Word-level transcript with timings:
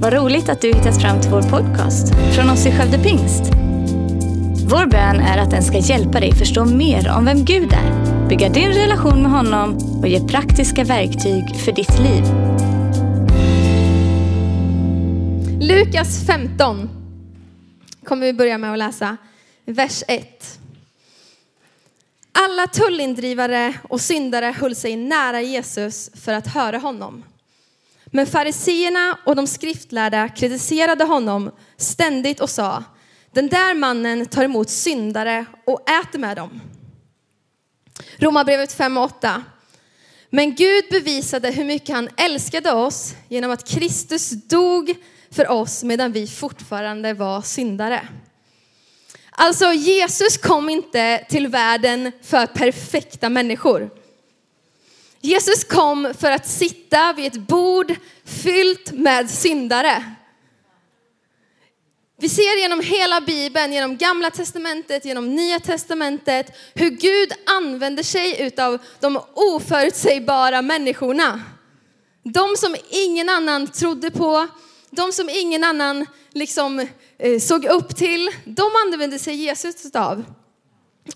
Vad 0.00 0.12
roligt 0.12 0.48
att 0.48 0.60
du 0.60 0.68
hittat 0.68 1.02
fram 1.02 1.20
till 1.20 1.30
vår 1.30 1.42
podcast 1.42 2.14
från 2.34 2.50
oss 2.50 2.66
i 2.66 2.72
Skövde 2.72 2.98
Pingst. 2.98 3.42
Vår 4.70 4.86
bön 4.86 5.20
är 5.20 5.38
att 5.38 5.50
den 5.50 5.62
ska 5.62 5.78
hjälpa 5.78 6.20
dig 6.20 6.34
förstå 6.34 6.64
mer 6.64 7.10
om 7.16 7.24
vem 7.24 7.44
Gud 7.44 7.72
är, 7.72 8.28
bygga 8.28 8.48
din 8.48 8.68
relation 8.68 9.22
med 9.22 9.30
honom 9.30 9.78
och 10.00 10.08
ge 10.08 10.28
praktiska 10.28 10.84
verktyg 10.84 11.56
för 11.56 11.72
ditt 11.72 11.98
liv. 11.98 12.24
Lukas 15.60 16.26
15 16.26 16.88
kommer 18.04 18.26
vi 18.26 18.32
börja 18.32 18.58
med 18.58 18.72
att 18.72 18.78
läsa, 18.78 19.16
vers 19.64 20.02
1. 20.08 20.58
Alla 22.32 22.66
tullindrivare 22.66 23.74
och 23.82 24.00
syndare 24.00 24.54
höll 24.58 24.74
sig 24.74 24.96
nära 24.96 25.40
Jesus 25.40 26.10
för 26.14 26.32
att 26.32 26.46
höra 26.46 26.78
honom. 26.78 27.24
Men 28.12 28.26
fariseerna 28.26 29.18
och 29.26 29.36
de 29.36 29.46
skriftlärda 29.46 30.28
kritiserade 30.28 31.04
honom 31.04 31.50
ständigt 31.76 32.40
och 32.40 32.50
sa, 32.50 32.84
den 33.32 33.48
där 33.48 33.74
mannen 33.74 34.26
tar 34.26 34.44
emot 34.44 34.70
syndare 34.70 35.46
och 35.66 35.90
äter 35.90 36.18
med 36.18 36.36
dem. 36.36 36.60
Romarbrevet 38.16 38.72
5 38.72 38.96
och 38.96 39.04
8. 39.04 39.42
Men 40.30 40.54
Gud 40.54 40.84
bevisade 40.90 41.50
hur 41.50 41.64
mycket 41.64 41.94
han 41.94 42.08
älskade 42.16 42.72
oss 42.72 43.14
genom 43.28 43.50
att 43.50 43.68
Kristus 43.68 44.30
dog 44.30 44.94
för 45.30 45.48
oss 45.50 45.84
medan 45.84 46.12
vi 46.12 46.26
fortfarande 46.26 47.14
var 47.14 47.42
syndare. 47.42 48.08
Alltså 49.30 49.72
Jesus 49.72 50.36
kom 50.36 50.68
inte 50.68 51.24
till 51.28 51.48
världen 51.48 52.12
för 52.22 52.46
perfekta 52.46 53.28
människor. 53.28 53.90
Jesus 55.20 55.64
kom 55.64 56.14
för 56.18 56.30
att 56.30 56.48
sitta 56.48 57.12
vid 57.12 57.26
ett 57.26 57.48
bord 57.48 57.94
fyllt 58.24 58.92
med 58.92 59.30
syndare. 59.30 60.04
Vi 62.20 62.28
ser 62.28 62.60
genom 62.60 62.80
hela 62.80 63.20
Bibeln, 63.20 63.72
genom 63.72 63.96
Gamla 63.96 64.30
Testamentet, 64.30 65.04
genom 65.04 65.34
Nya 65.34 65.60
Testamentet, 65.60 66.56
hur 66.74 66.90
Gud 66.90 67.32
använder 67.46 68.02
sig 68.02 68.52
av 68.58 68.78
de 69.00 69.20
oförutsägbara 69.34 70.62
människorna. 70.62 71.42
De 72.22 72.56
som 72.56 72.76
ingen 72.90 73.28
annan 73.28 73.66
trodde 73.66 74.10
på, 74.10 74.46
de 74.90 75.12
som 75.12 75.28
ingen 75.28 75.64
annan 75.64 76.06
liksom 76.32 76.88
eh, 77.18 77.38
såg 77.40 77.64
upp 77.64 77.96
till, 77.96 78.30
de 78.44 78.70
använde 78.86 79.18
sig 79.18 79.34
Jesus 79.34 79.94
av. 79.94 80.24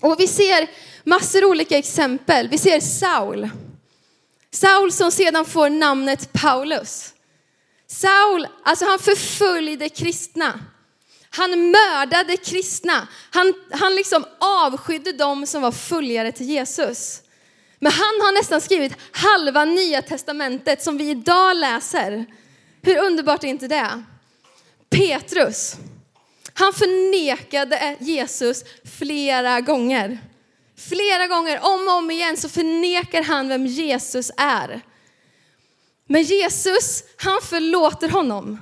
Och 0.01 0.19
vi 0.19 0.27
ser 0.27 0.69
massor 1.03 1.45
olika 1.45 1.77
exempel. 1.77 2.49
Vi 2.49 2.57
ser 2.57 2.79
Saul. 2.79 3.49
Saul 4.53 4.91
som 4.91 5.11
sedan 5.11 5.45
får 5.45 5.69
namnet 5.69 6.33
Paulus. 6.33 7.13
Saul, 7.87 8.47
alltså 8.63 8.85
han 8.85 8.99
förföljde 8.99 9.89
kristna. 9.89 10.59
Han 11.29 11.71
mördade 11.71 12.37
kristna. 12.37 13.07
Han, 13.31 13.53
han 13.71 13.95
liksom 13.95 14.25
avskydde 14.39 15.13
dem 15.13 15.45
som 15.47 15.61
var 15.61 15.71
följare 15.71 16.31
till 16.31 16.49
Jesus. 16.49 17.21
Men 17.79 17.91
han 17.91 18.21
har 18.21 18.33
nästan 18.33 18.61
skrivit 18.61 18.93
halva 19.11 19.65
nya 19.65 20.01
testamentet 20.01 20.83
som 20.83 20.97
vi 20.97 21.09
idag 21.09 21.57
läser. 21.57 22.25
Hur 22.81 22.97
underbart 22.97 23.43
är 23.43 23.47
inte 23.47 23.67
det? 23.67 24.03
Petrus, 24.89 25.75
han 26.53 26.73
förnekade 26.73 27.97
Jesus 27.99 28.63
flera 28.97 29.61
gånger. 29.61 30.19
Flera 30.89 31.27
gånger, 31.27 31.59
om 31.63 31.87
och 31.87 31.93
om 31.93 32.11
igen, 32.11 32.37
så 32.37 32.49
förnekar 32.49 33.23
han 33.23 33.47
vem 33.47 33.65
Jesus 33.65 34.31
är. 34.37 34.81
Men 36.07 36.23
Jesus, 36.23 37.03
han 37.17 37.41
förlåter 37.41 38.09
honom. 38.09 38.61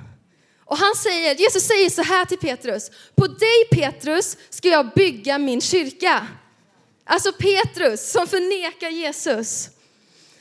Och 0.64 0.78
han 0.78 0.94
säger, 0.94 1.34
Jesus 1.34 1.62
säger 1.62 1.90
så 1.90 2.02
här 2.02 2.24
till 2.24 2.38
Petrus, 2.38 2.90
på 3.14 3.26
dig 3.26 3.64
Petrus 3.70 4.36
ska 4.50 4.68
jag 4.68 4.90
bygga 4.94 5.38
min 5.38 5.60
kyrka. 5.60 6.26
Alltså 7.04 7.32
Petrus 7.32 8.12
som 8.12 8.26
förnekar 8.26 8.90
Jesus. 8.90 9.68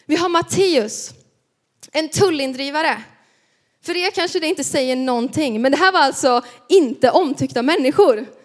Vi 0.05 0.15
har 0.15 0.29
Matteus, 0.29 1.11
en 1.91 2.09
tullindrivare. 2.09 3.03
För 3.83 3.97
er 3.97 4.11
kanske 4.11 4.39
det 4.39 4.47
inte 4.47 4.63
säger 4.63 4.95
någonting, 4.95 5.61
men 5.61 5.71
det 5.71 5.77
här 5.77 5.91
var 5.91 5.99
alltså 5.99 6.41
inte 6.69 7.11
omtyckta 7.11 7.61
människor. 7.61 8.40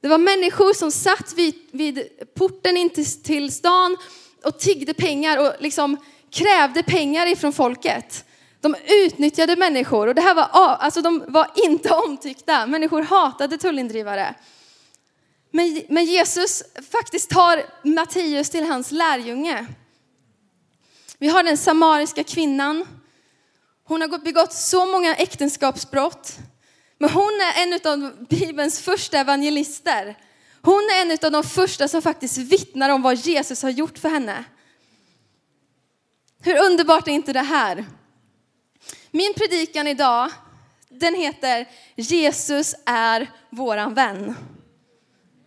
Det 0.00 0.08
var 0.08 0.18
människor 0.18 0.72
som 0.72 0.90
satt 0.90 1.32
vid, 1.36 1.54
vid 1.70 2.08
porten 2.34 2.76
in 2.76 2.90
till, 2.90 3.22
till 3.22 3.52
stan 3.52 3.96
och 4.44 4.58
tiggde 4.58 4.94
pengar 4.94 5.38
och 5.38 5.52
liksom 5.60 5.96
krävde 6.30 6.82
pengar 6.82 7.26
ifrån 7.26 7.52
folket. 7.52 8.24
De 8.60 8.76
utnyttjade 8.88 9.56
människor 9.56 10.06
och 10.06 10.14
det 10.14 10.20
här 10.20 10.34
var, 10.34 10.44
alltså 10.52 11.02
de 11.02 11.24
var 11.28 11.50
inte 11.54 11.94
omtyckta. 12.06 12.66
Människor 12.66 13.02
hatade 13.02 13.58
tullindrivare. 13.58 14.34
Men, 15.50 15.82
men 15.88 16.04
Jesus 16.04 16.62
faktiskt 16.92 17.30
tar 17.30 17.62
Matteus 17.82 18.50
till 18.50 18.66
hans 18.66 18.90
lärjunge. 18.90 19.66
Vi 21.18 21.28
har 21.28 21.42
den 21.42 21.56
samariska 21.56 22.24
kvinnan. 22.24 22.86
Hon 23.84 24.00
har 24.00 24.18
begått 24.18 24.52
så 24.52 24.86
många 24.86 25.14
äktenskapsbrott. 25.14 26.38
Men 26.98 27.10
hon 27.10 27.40
är 27.40 27.62
en 27.62 27.80
av 27.92 28.26
Bibelns 28.28 28.80
första 28.80 29.18
evangelister. 29.18 30.16
Hon 30.62 30.88
är 30.92 31.02
en 31.02 31.18
av 31.22 31.32
de 31.32 31.44
första 31.44 31.88
som 31.88 32.02
faktiskt 32.02 32.38
vittnar 32.38 32.90
om 32.90 33.02
vad 33.02 33.14
Jesus 33.14 33.62
har 33.62 33.70
gjort 33.70 33.98
för 33.98 34.08
henne. 34.08 34.44
Hur 36.42 36.58
underbart 36.58 37.08
är 37.08 37.12
inte 37.12 37.32
det 37.32 37.40
här? 37.40 37.84
Min 39.10 39.34
predikan 39.34 39.86
idag, 39.86 40.30
den 40.88 41.14
heter 41.14 41.68
Jesus 41.96 42.74
är 42.86 43.30
våran 43.50 43.94
vän. 43.94 44.34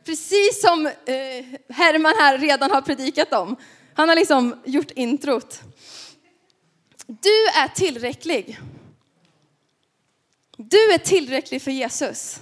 Precis 0.06 0.62
som 0.62 0.86
eh, 0.86 1.46
Herman 1.70 2.14
här 2.20 2.38
redan 2.38 2.72
har 2.72 2.82
predikat 2.82 3.34
om. 3.34 3.56
Han 3.94 4.10
har 4.10 4.16
liksom 4.16 4.62
gjort 4.66 4.92
introt. 4.92 5.62
Du 7.08 7.46
är 7.56 7.68
tillräcklig. 7.68 8.60
Du 10.70 10.94
är 10.94 10.98
tillräcklig 10.98 11.62
för 11.62 11.72
Jesus. 11.72 12.40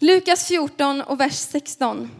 Lukas 0.00 0.48
14 0.48 1.00
och 1.00 1.20
vers 1.20 1.34
16. 1.34 2.10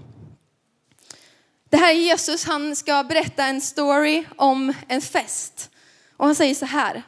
Det 1.70 1.76
här 1.76 1.90
är 1.90 1.98
Jesus, 1.98 2.44
han 2.44 2.76
ska 2.76 3.04
berätta 3.04 3.44
en 3.44 3.60
story 3.60 4.24
om 4.36 4.74
en 4.88 5.00
fest. 5.00 5.70
Och 6.16 6.26
han 6.26 6.34
säger 6.34 6.54
så 6.54 6.66
här. 6.66 7.02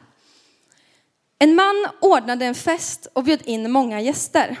En 1.39 1.55
man 1.55 1.87
ordnade 2.01 2.45
en 2.45 2.55
fest 2.55 3.07
och 3.13 3.23
bjöd 3.23 3.41
in 3.41 3.71
många 3.71 4.01
gäster. 4.01 4.59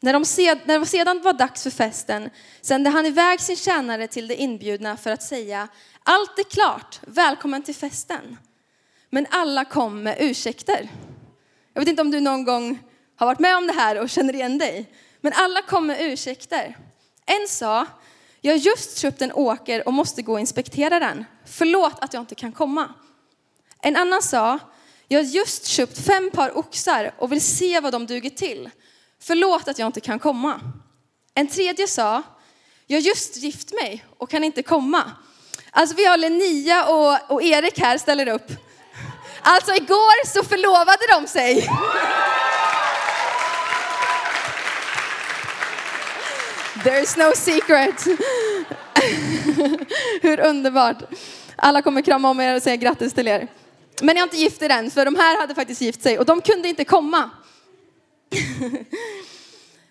När, 0.00 0.12
de 0.12 0.24
sed, 0.24 0.58
när 0.64 0.78
det 0.78 0.86
sedan 0.86 1.22
var 1.22 1.32
dags 1.32 1.62
för 1.62 1.70
festen 1.70 2.30
sände 2.60 2.90
han 2.90 3.06
iväg 3.06 3.40
sin 3.40 3.56
tjänare 3.56 4.08
till 4.08 4.28
de 4.28 4.34
inbjudna 4.34 4.96
för 4.96 5.10
att 5.10 5.22
säga 5.22 5.68
allt 6.02 6.38
är 6.38 6.50
klart, 6.50 7.00
välkommen 7.06 7.62
till 7.62 7.74
festen. 7.74 8.36
Men 9.10 9.26
alla 9.30 9.64
kom 9.64 10.02
med 10.02 10.16
ursäkter. 10.20 10.88
Jag 11.76 11.80
vet 11.80 11.88
inte 11.88 12.02
om 12.02 12.10
du 12.10 12.20
någon 12.20 12.44
gång 12.44 12.78
har 13.16 13.26
varit 13.26 13.38
med 13.38 13.56
om 13.56 13.66
det 13.66 13.72
här 13.72 14.00
och 14.00 14.10
känner 14.10 14.34
igen 14.34 14.58
dig. 14.58 14.92
Men 15.20 15.32
alla 15.32 15.62
kom 15.62 15.86
med 15.86 16.00
ursäkter. 16.00 16.76
En 17.26 17.48
sa, 17.48 17.86
jag 18.40 18.52
har 18.52 18.58
just 18.58 18.98
köpt 18.98 19.22
en 19.22 19.32
åker 19.32 19.86
och 19.88 19.92
måste 19.92 20.22
gå 20.22 20.32
och 20.32 20.40
inspektera 20.40 21.00
den. 21.00 21.24
Förlåt 21.46 21.98
att 21.98 22.14
jag 22.14 22.22
inte 22.22 22.34
kan 22.34 22.52
komma. 22.52 22.94
En 23.82 23.96
annan 23.96 24.22
sa, 24.22 24.58
jag 25.08 25.18
har 25.18 25.24
just 25.24 25.66
köpt 25.66 25.98
fem 25.98 26.30
par 26.30 26.58
oxar 26.58 27.14
och 27.18 27.32
vill 27.32 27.40
se 27.40 27.80
vad 27.80 27.92
de 27.92 28.06
duger 28.06 28.30
till. 28.30 28.70
Förlåt 29.20 29.68
att 29.68 29.78
jag 29.78 29.86
inte 29.86 30.00
kan 30.00 30.18
komma. 30.18 30.60
En 31.34 31.48
tredje 31.48 31.88
sa, 31.88 32.22
jag 32.86 32.96
har 32.96 33.02
just 33.02 33.36
gift 33.36 33.72
mig 33.72 34.04
och 34.18 34.30
kan 34.30 34.44
inte 34.44 34.62
komma. 34.62 35.12
Alltså 35.70 35.96
vi 35.96 36.06
har 36.06 36.16
Linnea 36.16 36.86
och, 36.86 37.30
och 37.30 37.42
Erik 37.42 37.78
här 37.78 37.98
ställer 37.98 38.28
upp. 38.28 38.65
Alltså 39.48 39.74
igår 39.74 40.26
så 40.26 40.44
förlovade 40.44 41.06
de 41.10 41.26
sig. 41.26 41.68
There's 46.84 47.18
no 47.18 47.32
secret. 47.34 48.04
Hur 50.22 50.40
underbart. 50.40 50.96
Alla 51.56 51.82
kommer 51.82 52.02
krama 52.02 52.30
om 52.30 52.40
er 52.40 52.56
och 52.56 52.62
säga 52.62 52.76
grattis 52.76 53.12
till 53.14 53.28
er. 53.28 53.48
Men 54.02 54.16
jag 54.16 54.18
är 54.18 54.22
inte 54.22 54.36
gift 54.36 54.62
er 54.62 54.70
än, 54.70 54.90
för 54.90 55.04
de 55.04 55.16
här 55.16 55.40
hade 55.40 55.54
faktiskt 55.54 55.80
gift 55.80 56.02
sig 56.02 56.18
och 56.18 56.24
de 56.24 56.40
kunde 56.40 56.68
inte 56.68 56.84
komma. 56.84 57.30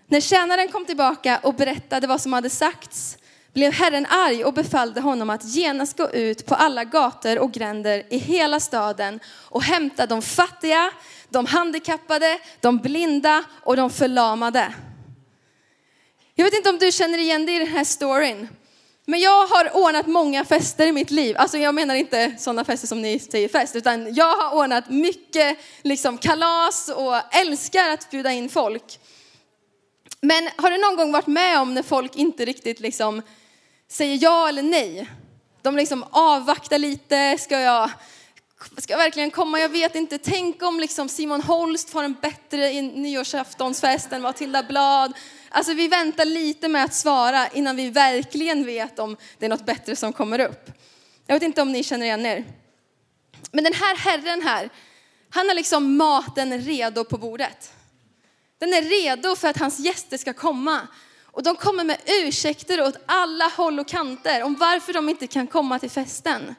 När 0.08 0.22
tjänaren 0.22 0.68
kom 0.68 0.86
tillbaka 0.86 1.40
och 1.44 1.54
berättade 1.54 2.08
vad 2.08 2.22
som 2.22 2.34
hade 2.34 2.50
sagts 2.50 3.18
blev 3.56 3.74
Herren 3.74 4.06
arg 4.06 4.46
och 4.46 4.54
befallde 4.54 5.02
honom 5.02 5.30
att 5.30 5.44
genast 5.44 5.98
gå 5.98 6.10
ut 6.12 6.46
på 6.46 6.56
alla 6.56 6.84
gator 6.84 7.40
och 7.40 7.52
gränder 7.52 8.04
i 8.10 8.18
hela 8.18 8.60
staden 8.60 9.20
och 9.50 9.64
hämta 9.64 10.06
de 10.06 10.22
fattiga, 10.22 10.92
de 11.30 11.46
handikappade, 11.46 12.40
de 12.62 12.78
blinda 12.78 13.44
och 13.64 13.76
de 13.76 13.90
förlamade. 13.90 14.74
Jag 16.36 16.46
vet 16.46 16.54
inte 16.54 16.70
om 16.70 16.78
du 16.78 16.92
känner 16.92 17.18
igen 17.18 17.46
dig 17.46 17.56
i 17.56 17.60
den 17.60 17.68
här 17.68 17.84
storyn. 17.84 18.48
Men 19.06 19.20
jag 19.20 19.48
har 19.48 19.78
ordnat 19.78 20.08
många 20.08 20.46
fester 20.46 20.88
i 20.88 20.92
mitt 20.92 21.12
liv. 21.12 21.36
Alltså 21.38 21.58
jag 21.58 21.76
menar 21.76 21.96
inte 21.96 22.36
sådana 22.38 22.64
fester 22.64 22.88
som 22.88 23.02
ni 23.02 23.20
säger 23.20 23.48
fest, 23.48 23.76
utan 23.76 24.14
jag 24.14 24.38
har 24.38 24.58
ordnat 24.58 24.90
mycket 24.90 25.58
liksom, 25.82 26.18
kalas 26.18 26.90
och 26.96 27.36
älskar 27.36 27.90
att 27.90 28.12
bjuda 28.12 28.32
in 28.32 28.50
folk. 28.50 29.00
Men 30.22 30.50
har 30.56 30.72
du 30.72 30.78
någon 30.78 30.96
gång 30.96 31.12
varit 31.12 31.28
med 31.28 31.60
om 31.60 31.74
när 31.74 31.84
folk 31.84 32.16
inte 32.16 32.46
riktigt 32.46 32.80
liksom 32.80 33.22
säger 33.88 34.18
ja 34.22 34.50
eller 34.50 34.64
nej? 34.64 35.10
De 35.62 35.76
liksom 35.76 36.06
avvaktar 36.12 36.78
lite, 36.78 37.38
ska 37.40 37.60
jag, 37.60 37.92
ska 38.78 38.94
jag 38.94 38.98
verkligen 38.98 39.32
komma? 39.32 39.60
Jag 39.60 39.70
vet 39.70 39.96
inte. 39.96 40.18
Tänk 40.18 40.64
om 40.64 40.80
liksom 40.80 41.10
Simon 41.10 41.42
Holst 41.42 41.90
får 41.90 42.04
en 42.04 42.16
bättre 42.22 42.82
nyårsaftonsfest 42.82 44.12
än 44.12 44.22
Matilda 44.22 44.64
Blad. 44.64 45.14
Alltså 45.50 45.74
vi 45.74 45.88
väntar 45.88 46.26
lite 46.26 46.68
med 46.68 46.84
att 46.84 46.94
svara 46.94 47.48
innan 47.48 47.76
vi 47.76 47.90
verkligen 47.90 48.66
vet 48.66 49.00
om 49.00 49.18
det 49.40 49.46
är 49.46 49.50
något 49.50 49.66
bättre 49.66 49.96
som 49.96 50.14
kommer 50.14 50.40
upp. 50.40 50.72
Jag 51.28 51.36
vet 51.36 51.44
inte 51.44 51.62
om 51.62 51.72
ni 51.72 51.84
känner 51.84 52.06
igen 52.06 52.26
er. 52.26 52.46
Men 53.52 53.64
den 53.64 53.74
här 53.74 53.96
herren 53.96 54.42
här, 54.42 54.70
han 55.30 55.48
har 55.48 55.56
liksom 55.56 55.98
maten 55.98 56.60
redo 56.62 57.04
på 57.04 57.18
bordet. 57.18 57.72
Den 58.60 58.74
är 58.74 58.82
redo 58.82 59.36
för 59.36 59.48
att 59.48 59.58
hans 59.58 59.80
gäster 59.80 60.18
ska 60.18 60.34
komma. 60.34 60.88
Och 61.36 61.44
de 61.44 61.56
kommer 61.56 61.84
med 61.84 61.98
ursäkter 62.06 62.82
åt 62.82 62.98
alla 63.06 63.48
håll 63.48 63.80
och 63.80 63.88
kanter 63.88 64.44
om 64.44 64.56
varför 64.56 64.94
de 64.94 65.10
inte 65.10 65.28
kan 65.28 65.48
komma 65.48 65.80
till 65.80 65.90
festen. 65.90 66.56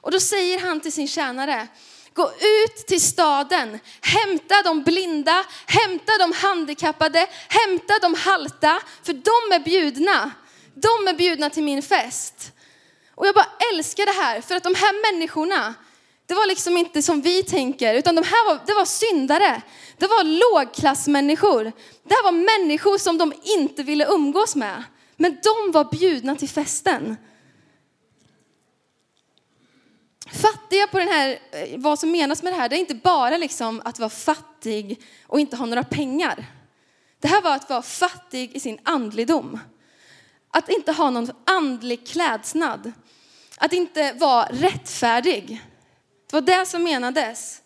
Och 0.00 0.10
då 0.10 0.20
säger 0.20 0.60
han 0.60 0.80
till 0.80 0.92
sin 0.92 1.08
tjänare, 1.08 1.68
gå 2.14 2.32
ut 2.32 2.86
till 2.86 3.00
staden, 3.00 3.78
hämta 4.00 4.62
de 4.62 4.82
blinda, 4.82 5.44
hämta 5.66 6.18
de 6.18 6.32
handikappade, 6.32 7.26
hämta 7.48 7.98
de 8.02 8.14
halta, 8.14 8.82
för 9.02 9.12
de 9.12 9.54
är 9.54 9.64
bjudna. 9.64 10.30
De 10.74 11.08
är 11.08 11.14
bjudna 11.14 11.50
till 11.50 11.62
min 11.62 11.82
fest. 11.82 12.52
Och 13.14 13.26
jag 13.26 13.34
bara 13.34 13.48
älskar 13.72 14.06
det 14.06 14.22
här, 14.22 14.40
för 14.40 14.54
att 14.54 14.62
de 14.62 14.74
här 14.74 15.12
människorna, 15.12 15.74
det 16.32 16.36
var 16.36 16.46
liksom 16.46 16.76
inte 16.76 17.02
som 17.02 17.20
vi 17.20 17.42
tänker, 17.42 17.94
utan 17.94 18.14
de 18.14 18.24
här 18.24 18.46
var, 18.46 18.60
det 18.66 18.74
var 18.74 18.84
syndare. 18.84 19.62
Det 19.98 20.06
var 20.06 20.24
lågklassmänniskor. 20.24 21.64
Det 22.02 22.14
här 22.14 22.24
var 22.24 22.32
människor 22.32 22.98
som 22.98 23.18
de 23.18 23.32
inte 23.42 23.82
ville 23.82 24.06
umgås 24.06 24.56
med. 24.56 24.84
Men 25.16 25.38
de 25.42 25.72
var 25.72 25.84
bjudna 25.84 26.36
till 26.36 26.48
festen. 26.48 27.16
Fattiga 30.26 30.86
på 30.86 30.98
den 30.98 31.08
här, 31.08 31.38
eh, 31.50 31.78
vad 31.78 31.98
som 31.98 32.10
menas 32.10 32.42
med 32.42 32.52
det 32.52 32.56
här, 32.56 32.68
det 32.68 32.76
är 32.76 32.80
inte 32.80 32.94
bara 32.94 33.36
liksom 33.36 33.82
att 33.84 33.98
vara 33.98 34.10
fattig 34.10 35.02
och 35.26 35.40
inte 35.40 35.56
ha 35.56 35.66
några 35.66 35.84
pengar. 35.84 36.46
Det 37.20 37.28
här 37.28 37.42
var 37.42 37.54
att 37.54 37.70
vara 37.70 37.82
fattig 37.82 38.56
i 38.56 38.60
sin 38.60 38.78
andligdom. 38.82 39.58
Att 40.50 40.68
inte 40.68 40.92
ha 40.92 41.10
någon 41.10 41.30
andlig 41.44 42.06
klädsnad. 42.06 42.92
Att 43.56 43.72
inte 43.72 44.12
vara 44.12 44.48
rättfärdig. 44.50 45.62
Det 46.32 46.40
var 46.40 46.58
det 46.58 46.66
som 46.66 46.82
menades. 46.82 47.62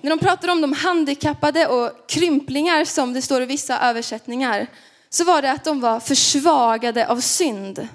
När 0.00 0.10
de 0.10 0.18
pratar 0.18 0.48
om 0.48 0.60
de 0.60 0.72
handikappade 0.72 1.66
och 1.66 2.08
krymplingar 2.08 2.84
som 2.84 3.12
det 3.12 3.22
står 3.22 3.42
i 3.42 3.46
vissa 3.46 3.80
översättningar, 3.80 4.66
så 5.10 5.24
var 5.24 5.42
det 5.42 5.52
att 5.52 5.64
de 5.64 5.80
var 5.80 6.00
försvagade 6.00 7.08
av 7.08 7.20
synd. 7.20 7.88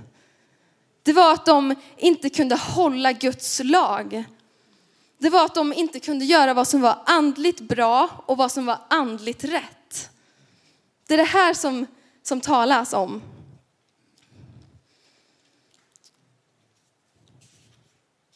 Det 1.04 1.14
var 1.14 1.34
att 1.34 1.46
de 1.46 1.76
inte 1.98 2.30
kunde 2.30 2.56
hålla 2.56 3.12
Guds 3.12 3.62
lag. 3.64 4.24
Det 5.18 5.30
var 5.30 5.46
att 5.46 5.56
de 5.56 5.74
inte 5.74 6.00
kunde 6.00 6.26
göra 6.26 6.54
vad 6.54 6.68
som 6.68 6.82
var 6.82 6.98
andligt 7.06 7.62
bra 7.62 8.10
och 8.26 8.38
vad 8.38 8.52
som 8.52 8.66
var 8.66 8.78
andligt 8.90 9.44
rätt. 9.44 10.10
Det 11.08 11.14
är 11.14 11.18
det 11.18 11.24
här 11.24 11.54
som, 11.54 11.86
som 12.24 12.42
talas 12.42 12.94
om. 12.94 13.22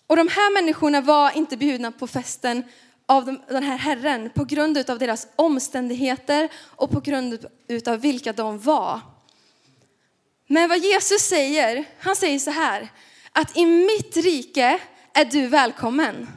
Och 0.07 0.15
de 0.15 0.27
här 0.27 0.53
människorna 0.53 1.01
var 1.01 1.37
inte 1.37 1.57
bjudna 1.57 1.91
på 1.91 2.07
festen 2.07 2.63
av 3.05 3.37
den 3.49 3.63
här 3.63 3.77
Herren 3.77 4.29
på 4.29 4.45
grund 4.45 4.89
av 4.89 4.99
deras 4.99 5.27
omständigheter 5.35 6.49
och 6.75 6.91
på 6.91 6.99
grund 6.99 7.45
av 7.85 7.99
vilka 7.99 8.33
de 8.33 8.59
var. 8.59 8.99
Men 10.47 10.69
vad 10.69 10.79
Jesus 10.79 11.21
säger, 11.21 11.85
han 11.99 12.15
säger 12.15 12.39
så 12.39 12.51
här, 12.51 12.89
att 13.31 13.57
i 13.57 13.65
mitt 13.65 14.17
rike 14.17 14.79
är 15.13 15.25
du 15.25 15.47
välkommen. 15.47 16.27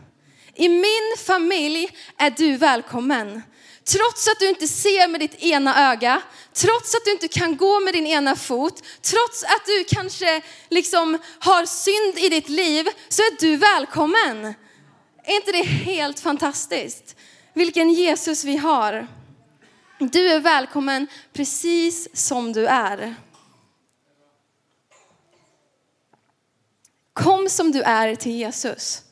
I 0.55 0.69
min 0.69 1.17
familj 1.27 1.91
är 2.17 2.31
du 2.31 2.57
välkommen. 2.57 3.43
Trots 3.87 4.29
att 4.29 4.39
du 4.39 4.49
inte 4.49 4.69
ser 4.69 5.09
med 5.09 5.21
ditt 5.21 5.35
ena 5.35 5.93
öga, 5.93 6.23
trots 6.53 6.95
att 6.95 7.05
du 7.05 7.13
inte 7.13 7.29
kan 7.29 7.57
gå 7.57 7.81
med 7.81 7.95
din 7.95 8.07
ena 8.07 8.37
fot, 8.37 8.83
trots 9.03 9.45
att 9.45 9.67
du 9.67 9.85
kanske 9.85 10.43
liksom 10.69 11.19
har 11.39 11.67
synd 11.67 12.19
i 12.25 12.29
ditt 12.29 12.49
liv, 12.49 12.87
så 13.09 13.23
är 13.23 13.41
du 13.41 13.57
välkommen. 13.57 14.55
Är 15.25 15.37
inte 15.37 15.53
det 15.53 15.63
helt 15.63 16.21
fantastiskt? 16.21 17.17
Vilken 17.55 17.93
Jesus 17.93 18.45
vi 18.45 18.57
har. 18.57 19.07
Du 19.99 20.29
är 20.29 20.41
välkommen 20.41 21.07
precis 21.33 22.09
som 22.17 22.53
du 22.53 22.67
är. 22.67 23.15
Kom 27.13 27.49
som 27.49 27.73
du 27.73 27.83
är 27.83 28.15
till 28.15 28.33
Jesus. 28.33 29.03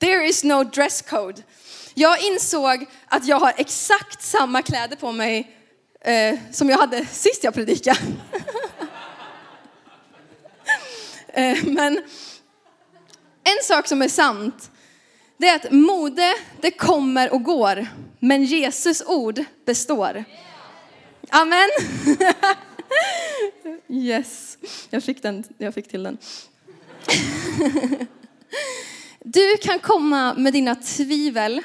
There 0.00 0.26
is 0.26 0.44
no 0.44 0.64
dress 0.64 1.02
code. 1.02 1.42
Jag 1.94 2.22
insåg 2.22 2.86
att 3.06 3.26
jag 3.26 3.40
har 3.40 3.52
exakt 3.56 4.22
samma 4.22 4.62
kläder 4.62 4.96
på 4.96 5.12
mig 5.12 5.56
eh, 6.00 6.38
som 6.52 6.68
jag 6.68 6.78
hade 6.78 7.06
sist 7.06 7.44
jag 7.44 7.54
predikade. 7.54 8.00
eh, 11.28 11.64
men 11.64 12.02
en 13.44 13.62
sak 13.62 13.88
som 13.88 14.02
är 14.02 14.08
sant, 14.08 14.70
det 15.36 15.48
är 15.48 15.56
att 15.56 15.72
mode, 15.72 16.34
det 16.60 16.70
kommer 16.70 17.32
och 17.32 17.42
går, 17.42 17.86
men 18.18 18.44
Jesus 18.44 19.02
ord 19.06 19.44
består. 19.64 20.24
Amen. 21.30 21.68
Yes, 23.88 24.58
jag 24.90 25.02
fick, 25.04 25.22
den, 25.22 25.44
jag 25.58 25.74
fick 25.74 25.88
till 25.88 26.02
den. 26.02 26.18
Du 29.24 29.56
kan 29.56 29.78
komma 29.78 30.34
med 30.34 30.52
dina 30.52 30.74
tvivel. 30.74 31.62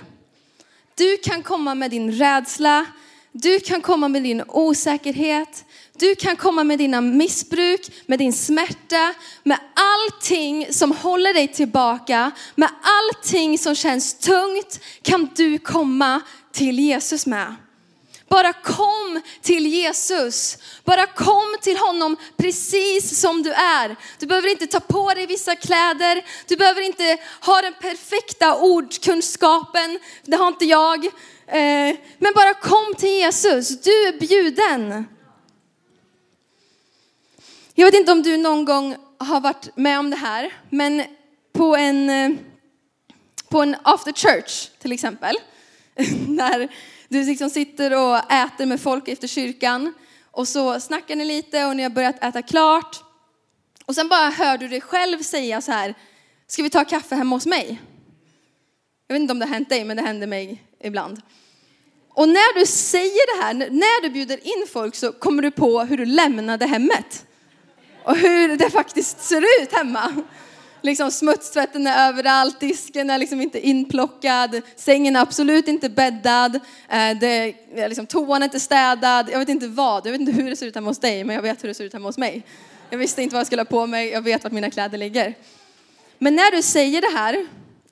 Du 0.97 1.17
kan 1.17 1.43
komma 1.43 1.75
med 1.75 1.91
din 1.91 2.11
rädsla. 2.11 2.85
Du 3.31 3.59
kan 3.59 3.81
komma 3.81 4.07
med 4.07 4.23
din 4.23 4.43
osäkerhet. 4.47 5.65
Du 5.99 6.15
kan 6.15 6.35
komma 6.35 6.63
med 6.63 6.79
dina 6.79 7.01
missbruk, 7.01 7.81
med 8.05 8.19
din 8.19 8.33
smärta, 8.33 9.13
med 9.43 9.59
allting 9.73 10.73
som 10.73 10.91
håller 10.91 11.33
dig 11.33 11.47
tillbaka, 11.47 12.31
med 12.55 12.69
allting 12.81 13.57
som 13.57 13.75
känns 13.75 14.19
tungt 14.19 14.79
kan 15.01 15.29
du 15.35 15.57
komma 15.57 16.21
till 16.51 16.79
Jesus 16.79 17.25
med. 17.25 17.55
Bara 18.29 18.53
kom 18.53 19.21
till 19.41 19.67
Jesus. 19.67 20.57
Bara 20.83 21.05
kom 21.05 21.55
till 21.61 21.77
honom 21.77 22.17
precis 22.37 23.19
som 23.19 23.43
du 23.43 23.53
är. 23.53 23.95
Du 24.19 24.25
behöver 24.25 24.49
inte 24.49 24.67
ta 24.67 24.79
på 24.79 25.13
dig 25.13 25.25
vissa 25.25 25.55
kläder. 25.55 26.25
Du 26.47 26.55
behöver 26.55 26.81
inte 26.81 27.17
ha 27.41 27.61
den 27.61 27.73
perfekta 27.73 28.55
ordkunskapen. 28.55 29.99
Det 30.23 30.37
har 30.37 30.47
inte 30.47 30.65
jag. 30.65 31.05
Eh, 31.47 31.95
men 32.17 32.33
bara 32.35 32.53
kom 32.53 32.93
till 32.97 33.09
Jesus. 33.09 33.81
Du 33.81 34.07
är 34.07 34.19
bjuden. 34.19 35.05
Jag 37.75 37.85
vet 37.85 37.95
inte 37.95 38.11
om 38.11 38.23
du 38.23 38.37
någon 38.37 38.65
gång 38.65 38.95
har 39.17 39.41
varit 39.41 39.77
med 39.77 39.99
om 39.99 40.09
det 40.09 40.15
här, 40.15 40.53
men 40.69 41.03
på 41.53 41.75
en, 41.75 42.09
eh, 42.09 42.31
på 43.49 43.61
en 43.61 43.75
after 43.83 44.11
church 44.13 44.69
till 44.81 44.91
exempel, 44.91 45.35
när 46.27 46.69
du 47.09 47.23
liksom 47.23 47.49
sitter 47.49 47.93
och 47.93 48.31
äter 48.31 48.65
med 48.65 48.81
folk 48.81 49.07
efter 49.07 49.27
kyrkan 49.27 49.93
och 50.31 50.47
så 50.47 50.79
snackar 50.79 51.15
ni 51.15 51.25
lite 51.25 51.65
och 51.65 51.75
ni 51.75 51.83
har 51.83 51.89
börjat 51.89 52.23
äta 52.23 52.41
klart. 52.41 53.03
Och 53.85 53.95
sen 53.95 54.09
bara 54.09 54.29
hör 54.29 54.57
du 54.57 54.67
dig 54.67 54.81
själv 54.81 55.21
säga 55.21 55.61
så 55.61 55.71
här, 55.71 55.93
ska 56.47 56.63
vi 56.63 56.69
ta 56.69 56.85
kaffe 56.85 57.15
hemma 57.15 57.35
hos 57.35 57.45
mig? 57.45 57.81
Jag 59.07 59.15
vet 59.15 59.21
inte 59.21 59.31
om 59.31 59.39
det 59.39 59.45
har 59.45 59.53
hänt 59.53 59.69
dig, 59.69 59.83
men 59.83 59.97
det 59.97 60.03
händer 60.03 60.27
mig 60.27 60.63
ibland. 60.79 61.21
Och 62.09 62.29
när 62.29 62.59
du 62.59 62.65
säger 62.65 63.37
det 63.37 63.43
här, 63.43 63.53
när 63.53 64.01
du 64.01 64.09
bjuder 64.09 64.47
in 64.47 64.67
folk 64.73 64.95
så 64.95 65.11
kommer 65.11 65.41
du 65.41 65.51
på 65.51 65.81
hur 65.81 65.97
du 65.97 66.05
lämnade 66.05 66.65
hemmet. 66.65 67.25
Och 68.03 68.17
hur 68.17 68.57
det 68.57 68.69
faktiskt 68.69 69.23
ser 69.23 69.61
ut 69.61 69.73
hemma 69.73 70.23
liksom 70.81 71.11
smutstvätten 71.11 71.87
är 71.87 72.09
överallt, 72.09 72.59
disken 72.59 73.09
är 73.09 73.17
liksom 73.17 73.41
inte 73.41 73.67
inplockad, 73.67 74.61
sängen 74.75 75.15
är 75.15 75.21
absolut 75.21 75.67
inte 75.67 75.89
bäddad, 75.89 76.55
eh, 76.89 77.17
det 77.19 77.55
är 77.75 77.89
liksom, 77.89 78.05
toan 78.05 78.41
är 78.41 78.45
inte 78.45 78.59
städad, 78.59 79.29
jag 79.31 79.39
vet 79.39 79.49
inte 79.49 79.67
vad, 79.67 80.05
jag 80.05 80.11
vet 80.11 80.21
inte 80.21 80.31
hur 80.31 80.49
det 80.49 80.55
ser 80.55 80.65
ut 80.65 80.75
hemma 80.75 80.89
hos 80.89 80.99
dig, 80.99 81.23
men 81.23 81.35
jag 81.35 81.43
vet 81.43 81.63
hur 81.63 81.67
det 81.67 81.73
ser 81.73 81.83
ut 81.83 81.93
hemma 81.93 82.07
hos 82.07 82.17
mig. 82.17 82.43
Jag 82.89 82.97
visste 82.97 83.23
inte 83.23 83.33
vad 83.33 83.39
jag 83.39 83.47
skulle 83.47 83.61
ha 83.61 83.65
på 83.65 83.87
mig, 83.87 84.09
jag 84.09 84.21
vet 84.21 84.43
vart 84.43 84.53
mina 84.53 84.69
kläder 84.69 84.97
ligger. 84.97 85.33
Men 86.17 86.35
när 86.35 86.55
du 86.55 86.61
säger 86.61 87.01
det 87.01 87.17
här 87.17 87.47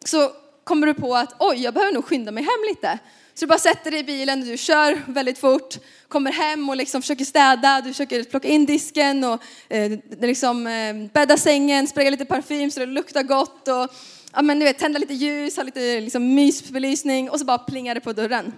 så 0.05 0.31
kommer 0.63 0.87
du 0.87 0.93
på 0.93 1.15
att 1.15 1.35
oj, 1.39 1.63
jag 1.63 1.73
behöver 1.73 1.93
nog 1.93 2.05
skynda 2.05 2.31
mig 2.31 2.43
hem 2.43 2.69
lite. 2.69 2.99
Så 3.35 3.45
du 3.45 3.47
bara 3.47 3.59
sätter 3.59 3.91
dig 3.91 3.99
i 3.99 4.03
bilen, 4.03 4.41
och 4.41 4.47
du 4.47 4.57
kör 4.57 5.01
väldigt 5.07 5.37
fort, 5.37 5.77
kommer 6.07 6.31
hem 6.31 6.69
och 6.69 6.75
liksom 6.75 7.01
försöker 7.01 7.25
städa, 7.25 7.81
du 7.81 7.89
försöker 7.89 8.23
plocka 8.23 8.47
in 8.47 8.65
disken 8.65 9.23
och 9.23 9.43
eh, 9.69 9.91
liksom, 10.21 10.67
eh, 10.67 10.95
bädda 11.13 11.37
sängen, 11.37 11.87
spraya 11.87 12.09
lite 12.09 12.25
parfym 12.25 12.71
så 12.71 12.79
det 12.79 12.85
luktar 12.85 13.23
gott 13.23 13.67
och 13.67 13.95
ja, 14.33 14.41
men, 14.41 14.59
du 14.59 14.65
vet, 14.65 14.79
tända 14.79 14.99
lite 14.99 15.13
ljus, 15.13 15.57
ha 15.57 15.63
lite 15.63 15.99
liksom, 15.99 16.35
mysbelysning 16.35 17.29
och 17.29 17.39
så 17.39 17.45
bara 17.45 17.57
plingar 17.57 17.95
det 17.95 18.01
på 18.01 18.13
dörren. 18.13 18.53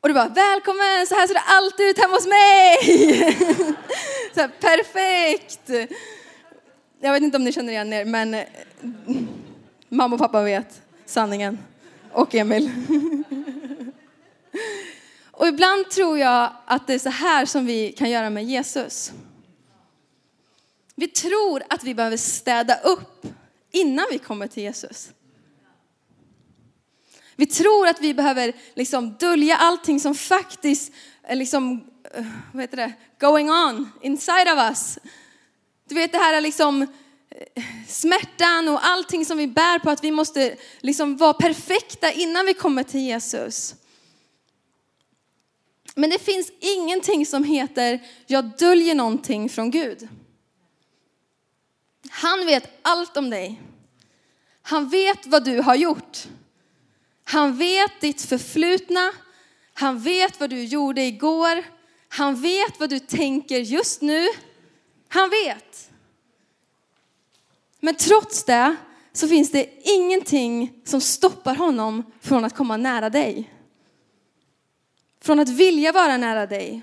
Och 0.00 0.08
du 0.08 0.14
bara, 0.14 0.28
välkommen, 0.28 1.06
så 1.08 1.14
här 1.14 1.26
ser 1.26 1.34
det 1.34 1.40
alltid 1.40 1.86
ut 1.86 1.98
hemma 1.98 2.14
hos 2.14 2.26
mig! 2.26 2.76
så 4.34 4.40
här, 4.40 4.48
perfekt! 4.60 5.70
Jag 7.00 7.12
vet 7.12 7.22
inte 7.22 7.36
om 7.36 7.44
ni 7.44 7.52
känner 7.52 7.72
igen 7.72 7.92
er, 7.92 8.04
men 8.04 8.34
eh, 8.34 8.44
mamma 9.88 10.14
och 10.14 10.20
pappa 10.20 10.42
vet 10.42 10.82
sanningen. 11.06 11.58
Och 12.12 12.34
Emil. 12.34 12.70
och 15.30 15.48
ibland 15.48 15.90
tror 15.90 16.18
jag 16.18 16.52
att 16.66 16.86
det 16.86 16.94
är 16.94 16.98
så 16.98 17.10
här 17.10 17.46
som 17.46 17.66
vi 17.66 17.92
kan 17.92 18.10
göra 18.10 18.30
med 18.30 18.44
Jesus. 18.44 19.12
Vi 20.94 21.08
tror 21.08 21.62
att 21.70 21.84
vi 21.84 21.94
behöver 21.94 22.16
städa 22.16 22.78
upp 22.78 23.26
innan 23.70 24.06
vi 24.10 24.18
kommer 24.18 24.46
till 24.46 24.62
Jesus. 24.62 25.10
Vi 27.36 27.46
tror 27.46 27.86
att 27.86 28.00
vi 28.00 28.14
behöver 28.14 28.52
liksom 28.74 29.16
dölja 29.18 29.56
allting 29.56 30.00
som 30.00 30.14
faktiskt 30.14 30.92
är 31.22 31.36
liksom, 31.36 31.84
eh, 32.14 32.24
vad 32.52 32.62
heter 32.62 32.76
det, 32.76 32.92
going 33.20 33.50
on 33.50 33.90
inside 34.02 34.48
of 34.52 34.58
us. 34.58 34.98
Du 35.88 35.94
vet 35.94 36.12
det 36.12 36.18
här 36.18 36.34
är 36.34 36.40
liksom 36.40 36.82
eh, 36.82 37.62
smärtan 37.88 38.68
och 38.68 38.86
allting 38.86 39.24
som 39.24 39.38
vi 39.38 39.46
bär 39.46 39.78
på 39.78 39.90
att 39.90 40.04
vi 40.04 40.10
måste 40.10 40.56
liksom 40.80 41.16
vara 41.16 41.32
perfekta 41.32 42.12
innan 42.12 42.46
vi 42.46 42.54
kommer 42.54 42.82
till 42.82 43.00
Jesus. 43.00 43.74
Men 45.98 46.10
det 46.10 46.18
finns 46.18 46.52
ingenting 46.60 47.26
som 47.26 47.44
heter 47.44 48.00
jag 48.26 48.44
döljer 48.58 48.94
någonting 48.94 49.48
från 49.48 49.70
Gud. 49.70 50.08
Han 52.10 52.46
vet 52.46 52.70
allt 52.82 53.16
om 53.16 53.30
dig. 53.30 53.60
Han 54.62 54.88
vet 54.88 55.26
vad 55.26 55.44
du 55.44 55.60
har 55.60 55.74
gjort. 55.74 56.18
Han 57.24 57.56
vet 57.56 58.00
ditt 58.00 58.22
förflutna. 58.22 59.12
Han 59.74 59.98
vet 59.98 60.40
vad 60.40 60.50
du 60.50 60.64
gjorde 60.64 61.02
igår. 61.02 61.64
Han 62.08 62.42
vet 62.42 62.80
vad 62.80 62.90
du 62.90 62.98
tänker 62.98 63.58
just 63.58 64.02
nu. 64.02 64.26
Han 65.08 65.30
vet. 65.30 65.90
Men 67.80 67.94
trots 67.94 68.44
det 68.44 68.76
så 69.12 69.28
finns 69.28 69.50
det 69.50 69.68
ingenting 69.82 70.82
som 70.84 71.00
stoppar 71.00 71.54
honom 71.54 72.12
från 72.20 72.44
att 72.44 72.56
komma 72.56 72.76
nära 72.76 73.10
dig. 73.10 73.55
Från 75.26 75.40
att 75.40 75.48
vilja 75.48 75.92
vara 75.92 76.16
nära 76.16 76.46
dig. 76.46 76.82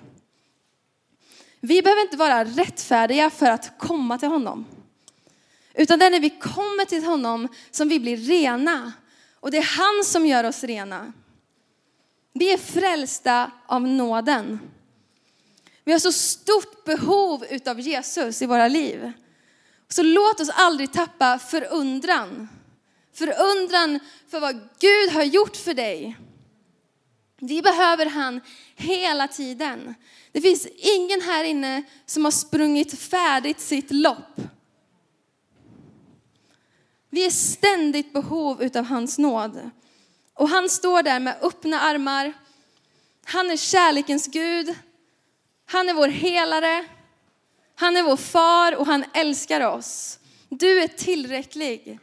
Vi 1.59 1.81
behöver 1.81 2.01
inte 2.01 2.17
vara 2.17 2.45
rättfärdiga 2.45 3.29
för 3.29 3.45
att 3.45 3.79
komma 3.79 4.17
till 4.17 4.27
honom. 4.29 4.65
Utan 5.73 5.99
det 5.99 6.05
är 6.05 6.09
när 6.09 6.19
vi 6.19 6.29
kommer 6.29 6.85
till 6.85 7.03
honom 7.03 7.47
som 7.71 7.89
vi 7.89 7.99
blir 7.99 8.17
rena. 8.17 8.93
Och 9.39 9.51
det 9.51 9.57
är 9.57 9.77
han 9.77 10.03
som 10.05 10.25
gör 10.25 10.43
oss 10.43 10.63
rena. 10.63 11.13
Vi 12.33 12.53
är 12.53 12.57
frälsta 12.57 13.51
av 13.65 13.81
nåden. 13.87 14.59
Vi 15.83 15.91
har 15.91 15.99
så 15.99 16.11
stort 16.11 16.85
behov 16.85 17.45
utav 17.49 17.79
Jesus 17.79 18.41
i 18.41 18.45
våra 18.45 18.67
liv. 18.67 19.11
Så 19.87 20.03
låt 20.03 20.39
oss 20.39 20.49
aldrig 20.49 20.93
tappa 20.93 21.39
förundran. 21.39 22.49
Förundran 23.13 23.99
för 24.29 24.39
vad 24.39 24.69
Gud 24.79 25.11
har 25.13 25.23
gjort 25.23 25.55
för 25.55 25.73
dig. 25.73 26.17
Vi 27.45 27.61
behöver 27.61 28.05
han 28.05 28.41
hela 28.75 29.27
tiden. 29.27 29.95
Det 30.31 30.41
finns 30.41 30.67
ingen 30.77 31.21
här 31.21 31.43
inne 31.43 31.83
som 32.05 32.25
har 32.25 32.31
sprungit 32.31 32.99
färdigt 32.99 33.59
sitt 33.59 33.91
lopp. 33.91 34.41
Vi 37.09 37.25
är 37.25 37.29
ständigt 37.29 38.13
behov 38.13 38.63
utav 38.63 38.85
hans 38.85 39.17
nåd. 39.17 39.69
Och 40.33 40.49
han 40.49 40.69
står 40.69 41.03
där 41.03 41.19
med 41.19 41.37
öppna 41.41 41.79
armar. 41.79 42.33
Han 43.25 43.51
är 43.51 43.57
kärlekens 43.57 44.27
Gud. 44.27 44.75
Han 45.65 45.89
är 45.89 45.93
vår 45.93 46.07
helare. 46.07 46.85
Han 47.75 47.97
är 47.97 48.03
vår 48.03 48.17
far 48.17 48.75
och 48.75 48.87
han 48.87 49.05
älskar 49.13 49.61
oss. 49.61 50.19
Du 50.49 50.83
är 50.83 50.87
tillräcklig 50.87 51.99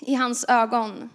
i 0.00 0.14
hans 0.14 0.44
ögon. 0.48 1.10